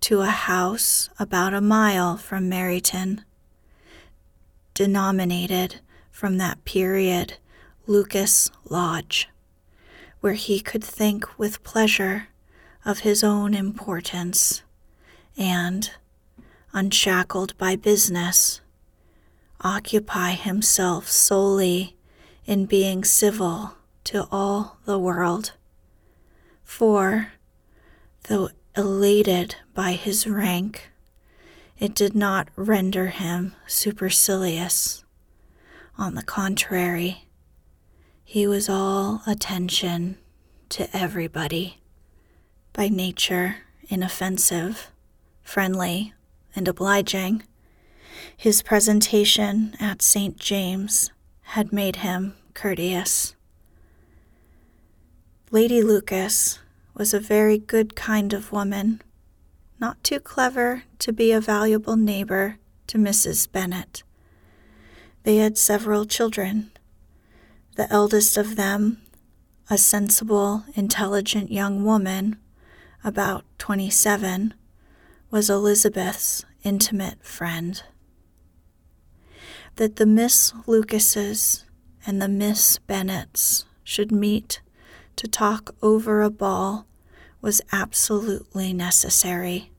to 0.00 0.20
a 0.20 0.26
house 0.26 1.08
about 1.18 1.54
a 1.54 1.60
mile 1.60 2.16
from 2.16 2.50
Meryton, 2.50 3.24
denominated 4.74 5.80
from 6.10 6.38
that 6.38 6.64
period 6.64 7.34
Lucas 7.86 8.50
Lodge, 8.68 9.28
where 10.20 10.34
he 10.34 10.60
could 10.60 10.84
think 10.84 11.38
with 11.38 11.62
pleasure 11.62 12.28
of 12.84 13.00
his 13.00 13.24
own 13.24 13.54
importance 13.54 14.62
and, 15.36 15.92
unshackled 16.76 17.56
by 17.56 17.74
business, 17.74 18.60
occupy 19.62 20.32
himself 20.32 21.08
solely 21.08 21.96
in 22.44 22.66
being 22.66 23.02
civil 23.02 23.72
to 24.04 24.28
all 24.30 24.76
the 24.84 24.98
world. 24.98 25.52
For, 26.62 27.32
though 28.28 28.50
elated 28.76 29.56
by 29.72 29.92
his 29.92 30.26
rank, 30.26 30.90
it 31.78 31.94
did 31.94 32.14
not 32.14 32.48
render 32.56 33.06
him 33.06 33.54
supercilious. 33.66 35.02
On 35.96 36.14
the 36.14 36.22
contrary, 36.22 37.24
he 38.22 38.46
was 38.46 38.68
all 38.68 39.22
attention 39.26 40.18
to 40.68 40.94
everybody, 40.94 41.78
by 42.74 42.88
nature 42.88 43.56
inoffensive, 43.88 44.90
friendly, 45.42 46.12
and 46.56 46.66
obliging. 46.66 47.44
His 48.36 48.62
presentation 48.62 49.76
at 49.78 50.02
St. 50.02 50.38
James 50.38 51.12
had 51.42 51.72
made 51.72 51.96
him 51.96 52.34
courteous. 52.54 53.34
Lady 55.50 55.82
Lucas 55.82 56.58
was 56.94 57.14
a 57.14 57.20
very 57.20 57.58
good 57.58 57.94
kind 57.94 58.32
of 58.32 58.50
woman, 58.50 59.02
not 59.78 60.02
too 60.02 60.18
clever 60.18 60.82
to 60.98 61.12
be 61.12 61.30
a 61.30 61.40
valuable 61.40 61.96
neighbor 61.96 62.56
to 62.88 62.98
Mrs. 62.98 63.50
Bennet. 63.50 64.02
They 65.22 65.36
had 65.36 65.58
several 65.58 66.06
children. 66.06 66.70
The 67.76 67.92
eldest 67.92 68.36
of 68.36 68.56
them, 68.56 69.02
a 69.68 69.76
sensible, 69.76 70.64
intelligent 70.74 71.52
young 71.52 71.84
woman, 71.84 72.36
about 73.04 73.44
27, 73.58 74.54
was 75.36 75.50
Elizabeth's 75.50 76.46
intimate 76.64 77.22
friend. 77.22 77.82
That 79.74 79.96
the 79.96 80.06
Miss 80.06 80.54
Lucases 80.66 81.66
and 82.06 82.22
the 82.22 82.28
Miss 82.28 82.78
Bennets 82.78 83.66
should 83.84 84.10
meet 84.10 84.62
to 85.16 85.28
talk 85.28 85.74
over 85.82 86.22
a 86.22 86.30
ball 86.30 86.86
was 87.42 87.60
absolutely 87.70 88.72
necessary. 88.72 89.70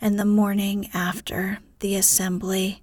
And 0.00 0.18
the 0.18 0.24
morning 0.24 0.90
after 0.92 1.60
the 1.78 1.94
assembly 1.94 2.82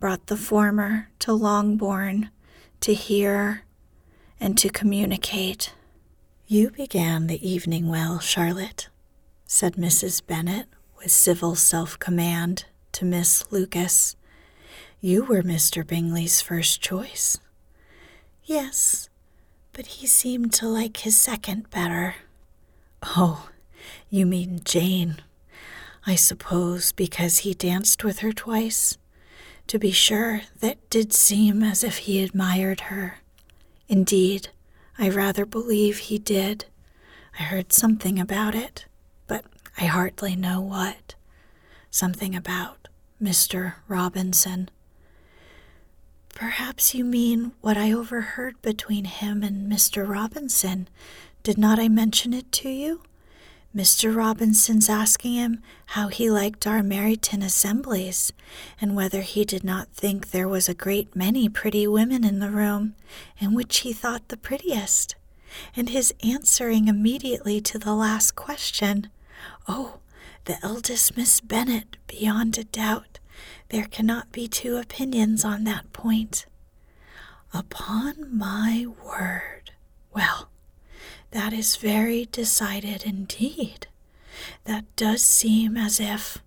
brought 0.00 0.28
the 0.28 0.36
former 0.38 1.10
to 1.18 1.34
Longbourn 1.34 2.30
to 2.80 2.94
hear 2.94 3.64
and 4.40 4.56
to 4.56 4.70
communicate. 4.70 5.74
You 6.46 6.70
began 6.70 7.26
the 7.26 7.46
evening 7.46 7.90
well, 7.90 8.18
Charlotte, 8.18 8.88
said 9.44 9.74
Mrs. 9.74 10.26
Bennet 10.26 10.71
with 11.02 11.10
civil 11.10 11.56
self 11.56 11.98
command 11.98 12.66
to 12.92 13.04
Miss 13.04 13.50
Lucas. 13.50 14.14
You 15.00 15.24
were 15.24 15.42
Mr. 15.42 15.84
Bingley's 15.84 16.40
first 16.40 16.80
choice. 16.80 17.38
Yes, 18.44 19.08
but 19.72 19.86
he 19.86 20.06
seemed 20.06 20.52
to 20.54 20.68
like 20.68 20.98
his 20.98 21.16
second 21.16 21.70
better. 21.70 22.14
Oh, 23.02 23.48
you 24.10 24.26
mean 24.26 24.60
Jane. 24.64 25.16
I 26.06 26.14
suppose 26.14 26.92
because 26.92 27.38
he 27.38 27.54
danced 27.54 28.04
with 28.04 28.20
her 28.20 28.32
twice. 28.32 28.96
To 29.68 29.78
be 29.78 29.90
sure, 29.90 30.42
that 30.60 30.88
did 30.90 31.12
seem 31.12 31.62
as 31.62 31.82
if 31.82 31.98
he 31.98 32.22
admired 32.22 32.82
her. 32.82 33.18
Indeed, 33.88 34.50
I 34.98 35.08
rather 35.08 35.46
believe 35.46 35.98
he 35.98 36.18
did. 36.18 36.66
I 37.38 37.44
heard 37.44 37.72
something 37.72 38.20
about 38.20 38.54
it, 38.54 38.86
I 39.78 39.84
hardly 39.86 40.36
know 40.36 40.60
what. 40.60 41.14
Something 41.90 42.34
about 42.34 42.88
Mr. 43.22 43.74
Robinson. 43.88 44.68
Perhaps 46.34 46.94
you 46.94 47.04
mean 47.04 47.52
what 47.60 47.76
I 47.76 47.92
overheard 47.92 48.60
between 48.62 49.04
him 49.04 49.42
and 49.42 49.70
Mr. 49.70 50.08
Robinson. 50.08 50.88
Did 51.42 51.58
not 51.58 51.78
I 51.78 51.88
mention 51.88 52.32
it 52.32 52.50
to 52.52 52.68
you? 52.68 53.02
Mr. 53.74 54.14
Robinson's 54.14 54.90
asking 54.90 55.32
him 55.32 55.62
how 55.86 56.08
he 56.08 56.30
liked 56.30 56.66
our 56.66 56.80
Meryton 56.80 57.42
assemblies, 57.42 58.30
and 58.78 58.94
whether 58.94 59.22
he 59.22 59.46
did 59.46 59.64
not 59.64 59.88
think 59.88 60.30
there 60.30 60.48
was 60.48 60.68
a 60.68 60.74
great 60.74 61.16
many 61.16 61.48
pretty 61.48 61.86
women 61.86 62.22
in 62.22 62.38
the 62.38 62.50
room, 62.50 62.94
and 63.40 63.56
which 63.56 63.78
he 63.78 63.92
thought 63.94 64.28
the 64.28 64.36
prettiest, 64.36 65.14
and 65.74 65.88
his 65.88 66.12
answering 66.22 66.86
immediately 66.86 67.62
to 67.62 67.78
the 67.78 67.94
last 67.94 68.36
question, 68.36 69.08
Oh, 69.68 69.98
the 70.44 70.58
eldest 70.62 71.16
Miss 71.16 71.40
Bennet, 71.40 71.96
beyond 72.06 72.58
a 72.58 72.64
doubt, 72.64 73.18
there 73.68 73.84
cannot 73.86 74.32
be 74.32 74.48
two 74.48 74.76
opinions 74.76 75.44
on 75.44 75.64
that 75.64 75.92
point. 75.92 76.46
Upon 77.54 78.36
my 78.36 78.86
word. 79.04 79.72
Well, 80.14 80.48
that 81.30 81.52
is 81.52 81.76
very 81.76 82.26
decided 82.30 83.04
indeed. 83.04 83.86
That 84.64 84.84
does 84.96 85.22
seem 85.22 85.76
as 85.76 86.00
if. 86.00 86.38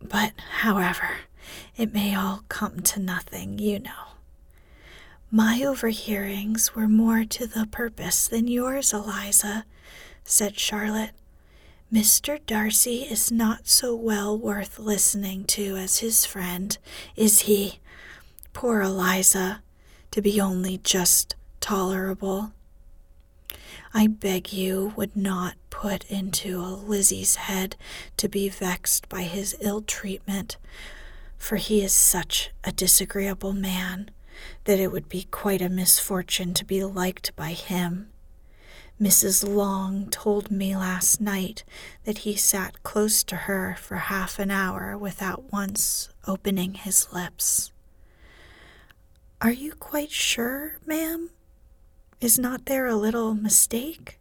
But, 0.00 0.32
however, 0.60 1.18
it 1.76 1.92
may 1.92 2.14
all 2.14 2.44
come 2.48 2.80
to 2.80 3.00
nothing, 3.00 3.58
you 3.58 3.78
know. 3.78 3.90
My 5.30 5.62
overhearings 5.62 6.74
were 6.74 6.88
more 6.88 7.24
to 7.24 7.46
the 7.46 7.66
purpose 7.66 8.26
than 8.28 8.48
yours, 8.48 8.92
Eliza, 8.92 9.64
said 10.24 10.58
Charlotte. 10.58 11.10
Mr. 11.92 12.38
Darcy 12.44 13.04
is 13.04 13.32
not 13.32 13.66
so 13.66 13.94
well 13.96 14.36
worth 14.36 14.78
listening 14.78 15.44
to 15.44 15.74
as 15.76 16.00
his 16.00 16.26
friend, 16.26 16.76
is 17.16 17.40
he? 17.40 17.80
Poor 18.52 18.82
Eliza, 18.82 19.62
to 20.10 20.20
be 20.20 20.38
only 20.38 20.76
just 20.76 21.34
tolerable. 21.60 22.52
I 23.94 24.06
beg 24.06 24.52
you 24.52 24.92
would 24.96 25.16
not 25.16 25.54
put 25.70 26.04
into 26.10 26.60
a 26.60 26.76
Lizzie's 26.76 27.36
head 27.36 27.74
to 28.18 28.28
be 28.28 28.50
vexed 28.50 29.08
by 29.08 29.22
his 29.22 29.56
ill 29.58 29.80
treatment, 29.80 30.58
for 31.38 31.56
he 31.56 31.82
is 31.82 31.94
such 31.94 32.50
a 32.64 32.70
disagreeable 32.70 33.54
man 33.54 34.10
that 34.64 34.78
it 34.78 34.92
would 34.92 35.08
be 35.08 35.26
quite 35.30 35.62
a 35.62 35.70
misfortune 35.70 36.52
to 36.52 36.66
be 36.66 36.84
liked 36.84 37.34
by 37.34 37.52
him. 37.52 38.10
Mrs. 39.00 39.48
Long 39.48 40.10
told 40.10 40.50
me 40.50 40.74
last 40.74 41.20
night 41.20 41.62
that 42.02 42.18
he 42.18 42.34
sat 42.34 42.82
close 42.82 43.22
to 43.24 43.36
her 43.36 43.76
for 43.78 43.94
half 43.94 44.40
an 44.40 44.50
hour 44.50 44.98
without 44.98 45.52
once 45.52 46.08
opening 46.26 46.74
his 46.74 47.12
lips. 47.12 47.70
Are 49.40 49.52
you 49.52 49.72
quite 49.74 50.10
sure, 50.10 50.78
ma'am? 50.84 51.30
Is 52.20 52.40
not 52.40 52.66
there 52.66 52.86
a 52.86 52.96
little 52.96 53.34
mistake? 53.34 54.18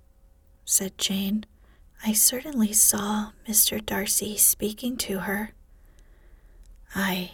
said 0.63 0.95
Jane. 0.99 1.45
I 2.05 2.13
certainly 2.13 2.71
saw 2.71 3.31
Mr. 3.47 3.83
Darcy 3.83 4.37
speaking 4.37 4.95
to 4.97 5.19
her. 5.19 5.53
Aye, 6.93 7.31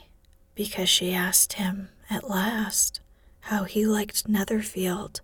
because 0.56 0.88
she 0.88 1.14
asked 1.14 1.54
him 1.54 1.90
at 2.10 2.30
last 2.30 3.02
how 3.42 3.66
he 3.66 3.86
liked 3.86 4.30
Netherfield 4.30 5.20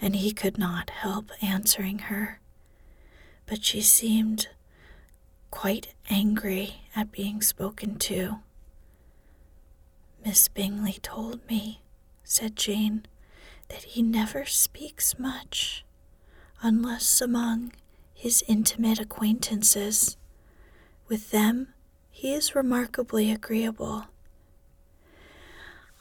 and 0.00 0.16
he 0.16 0.32
could 0.32 0.58
not 0.58 0.90
help 0.90 1.30
answering 1.42 1.98
her. 2.00 2.40
But 3.46 3.64
she 3.64 3.80
seemed 3.80 4.48
quite 5.50 5.94
angry 6.08 6.82
at 6.94 7.12
being 7.12 7.42
spoken 7.42 7.96
to. 7.98 8.40
Miss 10.24 10.48
Bingley 10.48 10.98
told 11.02 11.46
me, 11.48 11.80
said 12.24 12.56
Jane, 12.56 13.06
that 13.68 13.82
he 13.82 14.02
never 14.02 14.44
speaks 14.44 15.18
much, 15.18 15.84
unless 16.62 17.20
among 17.20 17.72
his 18.14 18.44
intimate 18.46 19.00
acquaintances. 19.00 20.16
With 21.08 21.30
them, 21.30 21.68
he 22.10 22.34
is 22.34 22.54
remarkably 22.54 23.30
agreeable. 23.32 24.06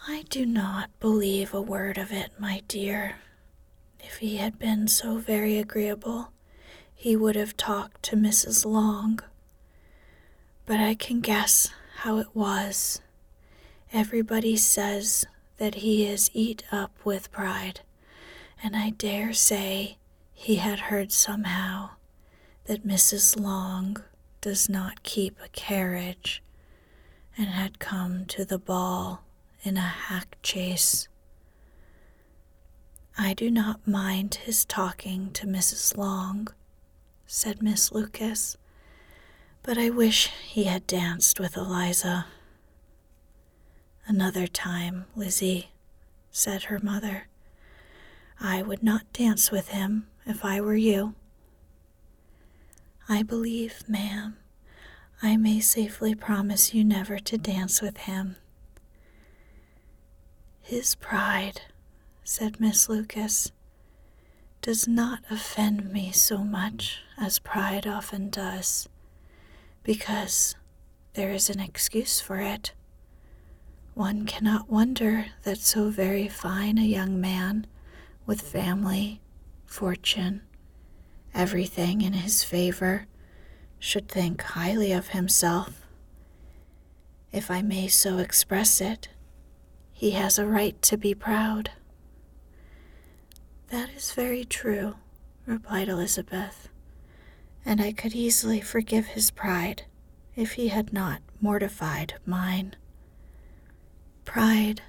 I 0.07 0.23
do 0.29 0.45
not 0.45 0.89
believe 0.99 1.53
a 1.53 1.62
word 1.62 1.97
of 1.97 2.12
it, 2.12 2.31
my 2.39 2.62
dear, 2.67 3.15
if 3.99 4.17
he 4.17 4.38
had 4.38 4.59
been 4.59 4.88
so 4.88 5.17
very 5.17 5.57
agreeable, 5.57 6.31
he 6.93 7.15
would 7.15 7.35
have 7.35 7.55
talked 7.55 8.03
to 8.03 8.15
Mrs. 8.15 8.65
Long. 8.65 9.19
But 10.65 10.79
I 10.79 10.95
can 10.95 11.21
guess 11.21 11.69
how 11.99 12.17
it 12.17 12.27
was. 12.33 13.01
Everybody 13.91 14.55
says 14.55 15.25
that 15.57 15.75
he 15.75 16.05
is 16.05 16.29
eat 16.33 16.63
up 16.71 16.91
with 17.03 17.31
pride, 17.31 17.81
and 18.62 18.75
I 18.75 18.91
dare 18.91 19.33
say 19.33 19.97
he 20.33 20.55
had 20.55 20.79
heard 20.79 21.12
somehow 21.12 21.91
that 22.65 22.88
Mrs. 22.88 23.39
Long 23.39 23.97
does 24.41 24.69
not 24.69 25.03
keep 25.03 25.38
a 25.43 25.49
carriage 25.49 26.41
and 27.38 27.47
had 27.47 27.79
come 27.79 28.25
to 28.25 28.45
the 28.45 28.59
ball 28.59 29.23
in 29.63 29.75
a 29.77 29.81
hack 29.81 30.38
chaise. 30.43 31.07
I 33.21 33.34
do 33.34 33.51
not 33.51 33.86
mind 33.86 34.36
his 34.36 34.63
talking 34.63 35.32
to 35.32 35.45
Mrs. 35.45 35.97
Long, 35.97 36.47
said 37.27 37.62
Miss 37.62 37.91
Lucas, 37.91 38.55
but 39.62 39.77
I 39.77 39.89
wish 39.89 40.27
he 40.27 40.63
had 40.63 40.88
danced 40.88 41.38
with 41.38 41.58
Eliza. 41.58 42.27
Another 44.08 44.47
time, 44.47 45.03
Lizzie, 45.17 45.71
said 46.32 46.63
her 46.63 46.79
mother. 46.79 47.27
I 48.39 48.62
would 48.62 48.84
not 48.84 49.12
dance 49.12 49.51
with 49.51 49.67
him 49.67 50.08
if 50.25 50.45
I 50.45 50.62
were 50.62 50.77
you. 50.77 51.13
I 53.10 53.21
believe, 53.21 53.84
ma'am, 53.86 54.38
I 55.21 55.36
may 55.36 55.60
safely 55.60 56.15
promise 56.15 56.73
you 56.73 56.86
never 56.86 57.19
to 57.19 57.38
dance 57.38 57.82
with 57.82 57.97
him. 57.97 58.38
His 60.62 60.95
pride, 60.95 61.63
said 62.30 62.60
Miss 62.60 62.88
Lucas, 62.88 63.52
does 64.62 64.88
not 64.88 65.18
offend 65.32 65.92
me 65.92 66.12
so 66.12 66.44
much 66.44 67.00
as 67.18 67.39
pride 67.39 67.88
often 67.88 68.30
does, 68.30 68.88
because 69.82 70.54
there 71.15 71.32
is 71.32 71.50
an 71.50 71.60
excuse 71.60 72.22
for 72.22 72.38
it. 72.38 72.72
One 73.96 74.28
cannot 74.28 74.70
wonder 74.70 75.26
that 75.42 75.58
so 75.58 75.89
very 75.89 76.28
fine 76.28 76.78
a 76.78 76.84
young 76.84 77.20
man, 77.20 77.65
with 78.28 78.42
family, 78.42 79.22
fortune, 79.65 80.44
everything 81.34 82.02
in 82.02 82.13
his 82.13 82.44
favor, 82.44 83.08
should 83.80 84.08
think 84.08 84.44
highly 84.44 84.92
of 84.92 85.08
himself. 85.08 85.82
If 87.32 87.50
I 87.50 87.63
may 87.63 87.88
so 87.88 88.20
express 88.20 88.80
it, 88.80 89.10
he 89.92 90.12
has 90.12 90.38
a 90.38 90.46
right 90.46 90.80
to 90.84 90.96
be 90.96 91.15
proud. 91.15 91.72
That 93.69 93.89
is 93.95 94.13
very 94.13 94.45
true, 94.45 94.95
replied 95.45 95.89
Elizabeth, 95.89 96.69
and 97.63 97.79
I 97.79 97.91
could 97.91 98.15
easily 98.15 98.62
forgive 98.62 99.08
his 99.08 99.29
pride 99.29 99.84
if 100.36 100.53
he 100.53 100.69
had 100.69 100.91
not 100.91 101.21
mortified 101.39 102.15
mine. 102.25 102.75
Pride, 104.25 104.82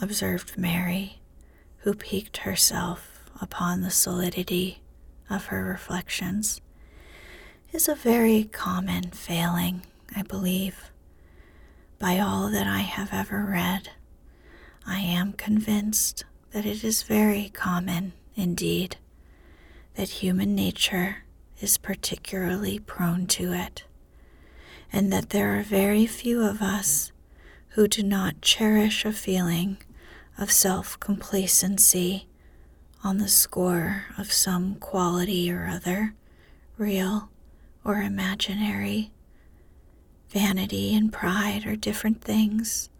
observed 0.00 0.56
Mary, 0.56 1.20
who 1.78 1.94
piqued 1.94 2.38
herself 2.38 3.24
upon 3.42 3.82
the 3.82 3.90
solidity 3.90 4.80
of 5.28 5.46
her 5.46 5.62
reflections, 5.64 6.62
is 7.72 7.88
a 7.88 7.94
very 7.94 8.44
common 8.44 9.10
failing, 9.10 9.82
I 10.16 10.22
believe. 10.22 10.90
By 11.98 12.18
all 12.18 12.48
that 12.48 12.66
I 12.66 12.80
have 12.80 13.12
ever 13.12 13.44
read, 13.44 13.90
I 14.86 15.00
am 15.00 15.32
convinced 15.34 16.24
that 16.54 16.64
it 16.64 16.84
is 16.84 17.02
very 17.02 17.50
common 17.52 18.12
indeed 18.36 18.96
that 19.96 20.08
human 20.08 20.54
nature 20.54 21.24
is 21.60 21.76
particularly 21.76 22.78
prone 22.78 23.26
to 23.26 23.52
it, 23.52 23.82
and 24.92 25.12
that 25.12 25.30
there 25.30 25.58
are 25.58 25.64
very 25.64 26.06
few 26.06 26.44
of 26.44 26.62
us 26.62 27.10
who 27.70 27.88
do 27.88 28.04
not 28.04 28.40
cherish 28.40 29.04
a 29.04 29.12
feeling 29.12 29.76
of 30.38 30.52
self 30.52 30.98
complacency 31.00 32.28
on 33.02 33.18
the 33.18 33.28
score 33.28 34.04
of 34.16 34.32
some 34.32 34.76
quality 34.76 35.50
or 35.50 35.66
other, 35.66 36.14
real 36.78 37.30
or 37.84 37.96
imaginary. 37.96 39.10
Vanity 40.28 40.94
and 40.94 41.12
pride 41.12 41.66
are 41.66 41.74
different 41.74 42.20
things, 42.20 42.90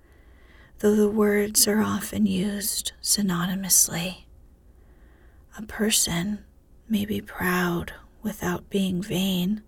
though 0.80 0.94
the 0.94 1.08
words 1.08 1.66
are 1.68 1.80
often 1.80 2.26
used 2.26 2.92
synonymously. 3.02 4.24
A 5.56 5.62
person 5.62 6.44
may 6.88 7.04
be 7.04 7.20
proud 7.20 7.92
without 8.22 8.68
being 8.70 9.00
vain. 9.00 9.62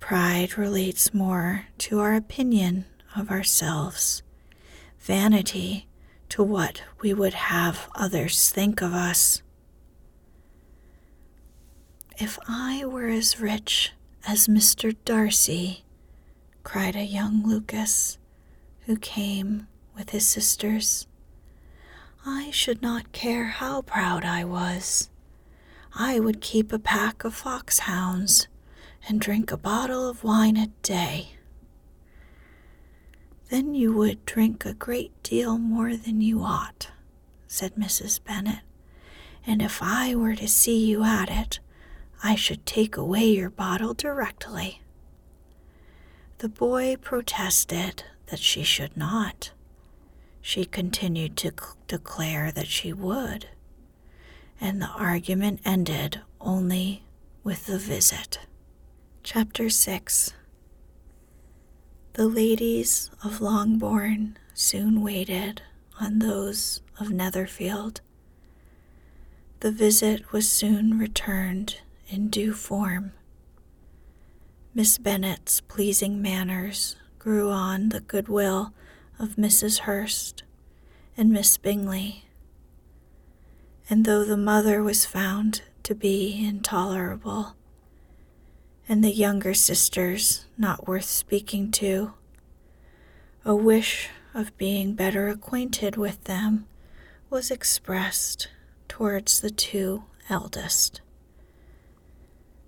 Pride 0.00 0.56
relates 0.56 1.12
more 1.12 1.66
to 1.78 2.00
our 2.00 2.14
opinion 2.14 2.86
of 3.14 3.30
ourselves, 3.30 4.22
vanity 4.98 5.86
to 6.30 6.42
what 6.42 6.82
we 7.00 7.12
would 7.12 7.34
have 7.34 7.88
others 7.94 8.50
think 8.50 8.80
of 8.80 8.94
us. 8.94 9.42
If 12.18 12.38
I 12.48 12.84
were 12.86 13.08
as 13.08 13.40
rich 13.40 13.92
as 14.26 14.48
Mr. 14.48 14.96
Darcy, 15.04 15.84
cried 16.62 16.96
a 16.96 17.04
young 17.04 17.46
Lucas, 17.46 18.18
who 18.86 18.96
came 18.96 19.66
with 19.96 20.10
his 20.10 20.26
sisters, 20.26 21.06
I 22.24 22.50
should 22.50 22.82
not 22.82 23.12
care 23.12 23.46
how 23.46 23.82
proud 23.82 24.24
I 24.24 24.44
was. 24.44 25.10
I 25.94 26.20
would 26.20 26.40
keep 26.40 26.72
a 26.72 26.78
pack 26.78 27.24
of 27.24 27.34
foxhounds 27.34 28.48
and 29.08 29.20
drink 29.20 29.50
a 29.50 29.56
bottle 29.56 30.08
of 30.08 30.24
wine 30.24 30.56
a 30.56 30.68
day. 30.82 31.32
Then 33.50 33.74
you 33.74 33.92
would 33.92 34.24
drink 34.24 34.64
a 34.64 34.72
great 34.72 35.22
deal 35.22 35.58
more 35.58 35.96
than 35.96 36.20
you 36.20 36.42
ought, 36.42 36.90
said 37.46 37.74
Mrs. 37.74 38.22
Bennet, 38.24 38.60
and 39.46 39.60
if 39.60 39.82
I 39.82 40.14
were 40.14 40.36
to 40.36 40.48
see 40.48 40.86
you 40.86 41.04
at 41.04 41.28
it, 41.28 41.58
I 42.22 42.36
should 42.36 42.64
take 42.64 42.96
away 42.96 43.24
your 43.26 43.50
bottle 43.50 43.94
directly. 43.94 44.80
The 46.38 46.48
boy 46.48 46.96
protested 46.96 48.04
that 48.26 48.38
she 48.38 48.62
should 48.62 48.96
not. 48.96 49.52
She 50.42 50.64
continued 50.64 51.36
to 51.38 51.52
declare 51.86 52.50
that 52.50 52.66
she 52.66 52.92
would, 52.92 53.46
and 54.60 54.82
the 54.82 54.88
argument 54.88 55.60
ended 55.64 56.20
only 56.40 57.04
with 57.44 57.66
the 57.66 57.78
visit. 57.78 58.40
Chapter 59.22 59.70
6 59.70 60.32
The 62.14 62.26
ladies 62.26 63.08
of 63.22 63.40
Longbourn 63.40 64.36
soon 64.52 65.00
waited 65.00 65.62
on 66.00 66.18
those 66.18 66.82
of 66.98 67.12
Netherfield. 67.12 68.00
The 69.60 69.70
visit 69.70 70.32
was 70.32 70.50
soon 70.50 70.98
returned 70.98 71.78
in 72.08 72.28
due 72.28 72.52
form. 72.52 73.12
Miss 74.74 74.98
Bennet's 74.98 75.60
pleasing 75.60 76.20
manners 76.20 76.96
grew 77.20 77.50
on 77.50 77.90
the 77.90 78.00
goodwill 78.00 78.74
of 79.22 79.36
Mrs. 79.36 79.80
Hurst 79.80 80.42
and 81.16 81.30
Miss 81.30 81.56
Bingley, 81.56 82.24
and 83.88 84.04
though 84.04 84.24
the 84.24 84.36
mother 84.36 84.82
was 84.82 85.06
found 85.06 85.62
to 85.84 85.94
be 85.94 86.44
intolerable, 86.44 87.54
and 88.88 89.04
the 89.04 89.14
younger 89.14 89.54
sisters 89.54 90.46
not 90.58 90.88
worth 90.88 91.04
speaking 91.04 91.70
to, 91.70 92.14
a 93.44 93.54
wish 93.54 94.08
of 94.34 94.56
being 94.58 94.94
better 94.94 95.28
acquainted 95.28 95.96
with 95.96 96.24
them 96.24 96.66
was 97.30 97.50
expressed 97.50 98.48
towards 98.88 99.40
the 99.40 99.50
two 99.50 100.02
eldest. 100.28 101.00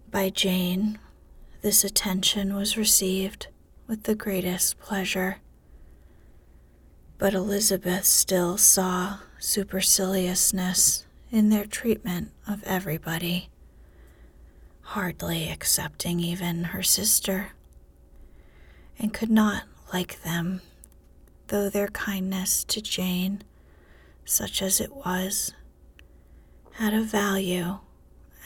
By 0.09 0.31
Jane, 0.31 1.01
this 1.63 1.83
attention 1.83 2.55
was 2.55 2.77
received 2.77 3.49
with 3.89 4.05
the 4.05 4.15
greatest 4.15 4.79
pleasure. 4.79 5.39
But 7.17 7.33
Elizabeth 7.33 8.05
still 8.05 8.59
saw 8.59 9.19
superciliousness 9.39 11.07
in 11.31 11.49
their 11.49 11.65
treatment 11.65 12.33
of 12.47 12.63
everybody, 12.65 13.49
hardly 14.83 15.49
excepting 15.49 16.21
even 16.21 16.65
her 16.65 16.83
sister, 16.83 17.53
and 18.99 19.13
could 19.13 19.31
not 19.31 19.65
like 19.93 20.23
them, 20.23 20.61
though 21.49 21.71
their 21.71 21.89
kindness 21.89 22.65
to 22.65 22.81
Jane, 22.81 23.43
such 24.25 24.61
as 24.61 24.81
it 24.81 24.95
was, 24.95 25.53
had 26.73 26.93
a 26.93 27.03
value 27.03 27.79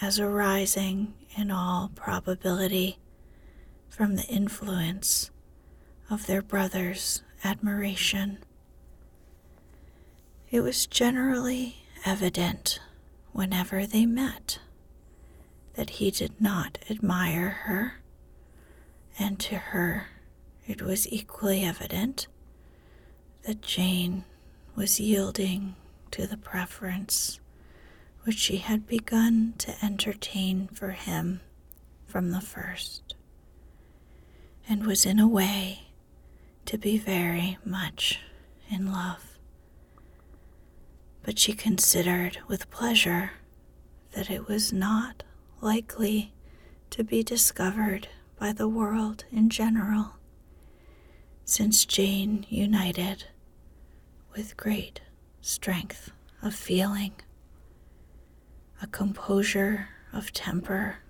as 0.02 0.20
arising 0.20 1.14
in 1.36 1.50
all 1.50 1.90
probability 1.94 2.98
from 3.88 4.16
the 4.16 4.26
influence 4.26 5.30
of 6.10 6.26
their 6.26 6.42
brother's 6.42 7.22
admiration. 7.42 8.38
It 10.50 10.62
was 10.62 10.86
generally 10.86 11.76
evident 12.06 12.80
whenever 13.32 13.86
they 13.86 14.06
met 14.06 14.60
that 15.74 15.90
he 15.90 16.10
did 16.10 16.40
not 16.40 16.78
admire 16.88 17.50
her, 17.66 18.00
and 19.18 19.38
to 19.40 19.56
her 19.56 20.06
it 20.66 20.80
was 20.80 21.10
equally 21.12 21.64
evident 21.64 22.28
that 23.42 23.60
Jane 23.60 24.24
was 24.74 24.98
yielding 24.98 25.76
to 26.12 26.26
the 26.26 26.38
preference 26.38 27.40
which 28.22 28.38
she 28.38 28.56
had 28.56 28.86
begun 28.86 29.52
to 29.58 29.84
entertain 29.84 30.68
for 30.68 30.90
him 30.92 31.40
from 32.06 32.30
the 32.30 32.40
first, 32.40 33.14
and 34.66 34.86
was 34.86 35.04
in 35.04 35.18
a 35.18 35.28
way 35.28 35.88
to 36.64 36.78
be 36.78 36.96
very 36.96 37.58
much 37.66 38.20
in 38.70 38.90
love. 38.90 39.27
But 41.28 41.38
she 41.38 41.52
considered 41.52 42.38
with 42.48 42.70
pleasure 42.70 43.32
that 44.12 44.30
it 44.30 44.48
was 44.48 44.72
not 44.72 45.24
likely 45.60 46.32
to 46.88 47.04
be 47.04 47.22
discovered 47.22 48.08
by 48.38 48.54
the 48.54 48.66
world 48.66 49.26
in 49.30 49.50
general, 49.50 50.14
since 51.44 51.84
Jane 51.84 52.46
united 52.48 53.26
with 54.34 54.56
great 54.56 55.02
strength 55.42 56.12
of 56.40 56.54
feeling, 56.54 57.12
a 58.80 58.86
composure 58.86 59.90
of 60.14 60.32
temper, 60.32 61.00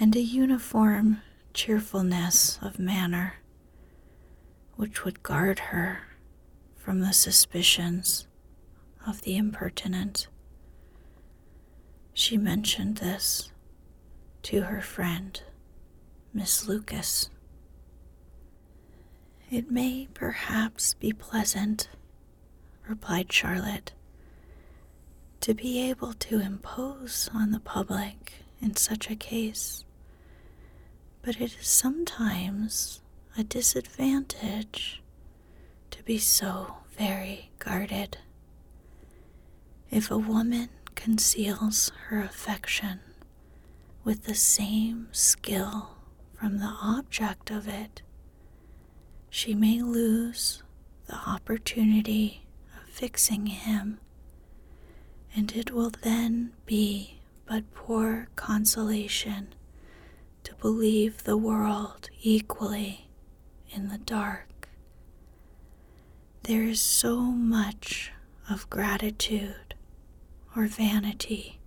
and 0.00 0.16
a 0.16 0.20
uniform 0.20 1.22
cheerfulness 1.54 2.58
of 2.60 2.80
manner 2.80 3.34
which 4.74 5.04
would 5.04 5.22
guard 5.22 5.60
her 5.70 6.00
from 6.74 6.98
the 6.98 7.12
suspicions 7.12 8.26
of 9.08 9.22
the 9.22 9.36
impertinent. 9.36 10.28
She 12.12 12.36
mentioned 12.36 12.98
this 12.98 13.50
to 14.42 14.62
her 14.62 14.82
friend, 14.82 15.40
Miss 16.34 16.68
Lucas. 16.68 17.30
It 19.50 19.70
may 19.70 20.08
perhaps 20.12 20.92
be 20.92 21.12
pleasant, 21.12 21.88
replied 22.86 23.32
Charlotte, 23.32 23.92
to 25.40 25.54
be 25.54 25.88
able 25.88 26.12
to 26.12 26.40
impose 26.40 27.30
on 27.32 27.50
the 27.50 27.60
public 27.60 28.34
in 28.60 28.76
such 28.76 29.08
a 29.08 29.16
case, 29.16 29.86
but 31.22 31.40
it 31.40 31.56
is 31.58 31.66
sometimes 31.66 33.00
a 33.38 33.44
disadvantage 33.44 35.02
to 35.92 36.02
be 36.02 36.18
so 36.18 36.74
very 36.94 37.50
guarded. 37.58 38.18
If 39.90 40.10
a 40.10 40.18
woman 40.18 40.68
conceals 40.94 41.90
her 42.08 42.22
affection 42.22 43.00
with 44.04 44.24
the 44.24 44.34
same 44.34 45.08
skill 45.12 45.96
from 46.34 46.58
the 46.58 46.74
object 46.82 47.50
of 47.50 47.66
it, 47.66 48.02
she 49.30 49.54
may 49.54 49.80
lose 49.80 50.62
the 51.06 51.14
opportunity 51.14 52.46
of 52.76 52.88
fixing 52.88 53.46
him, 53.46 53.98
and 55.34 55.52
it 55.56 55.70
will 55.70 55.90
then 55.90 56.52
be 56.66 57.20
but 57.46 57.72
poor 57.74 58.28
consolation 58.36 59.54
to 60.44 60.54
believe 60.56 61.24
the 61.24 61.36
world 61.38 62.10
equally 62.20 63.08
in 63.70 63.88
the 63.88 63.98
dark. 63.98 64.68
There 66.42 66.62
is 66.64 66.80
so 66.80 67.20
much 67.20 68.12
of 68.50 68.68
gratitude 68.70 69.67
or 70.58 70.66
vanity 70.66 71.60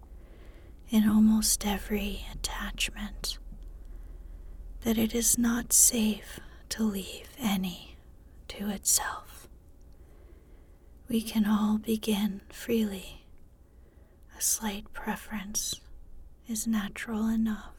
in 0.89 1.07
almost 1.07 1.65
every 1.65 2.25
attachment 2.33 3.37
that 4.81 4.97
it 4.97 5.15
is 5.15 5.37
not 5.37 5.71
safe 5.71 6.41
to 6.67 6.83
leave 6.83 7.29
any 7.39 7.95
to 8.49 8.69
itself. 8.69 9.47
We 11.07 11.21
can 11.21 11.45
all 11.45 11.77
begin 11.77 12.41
freely. 12.49 13.25
A 14.37 14.41
slight 14.41 14.91
preference 14.91 15.79
is 16.45 16.67
natural 16.67 17.29
enough. 17.29 17.75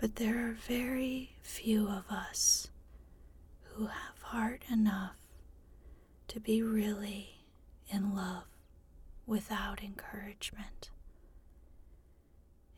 But 0.00 0.14
there 0.14 0.48
are 0.48 0.52
very 0.52 1.32
few 1.42 1.88
of 1.88 2.04
us 2.08 2.68
who 3.64 3.86
have 3.86 4.22
heart 4.22 4.62
enough 4.70 5.16
to 6.28 6.38
be 6.38 6.62
really 6.62 7.30
in 7.90 8.14
love 8.14 8.44
without 9.28 9.82
encouragement. 9.82 10.88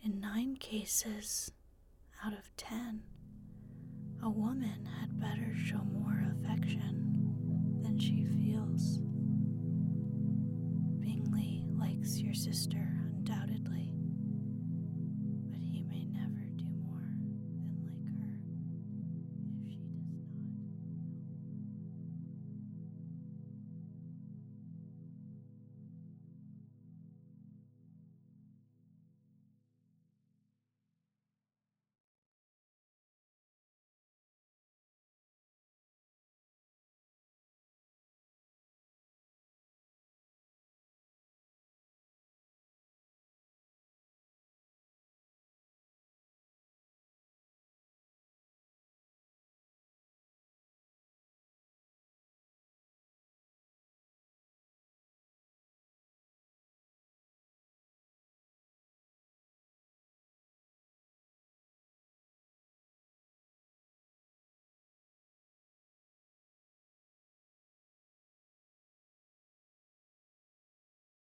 In 0.02 0.18
nine 0.20 0.56
cases 0.56 1.52
out 2.26 2.32
of 2.32 2.54
ten, 2.56 3.04
a 4.20 4.28
woman 4.28 4.88
had 4.98 5.20
better 5.20 5.54
show 5.64 5.78
more 5.92 6.24
affection 6.34 7.78
than 7.82 7.98
she 8.00 8.24
feels. 8.24 8.98
Bingley 10.98 11.64
likes 11.78 12.18
your 12.18 12.34
sister 12.34 12.89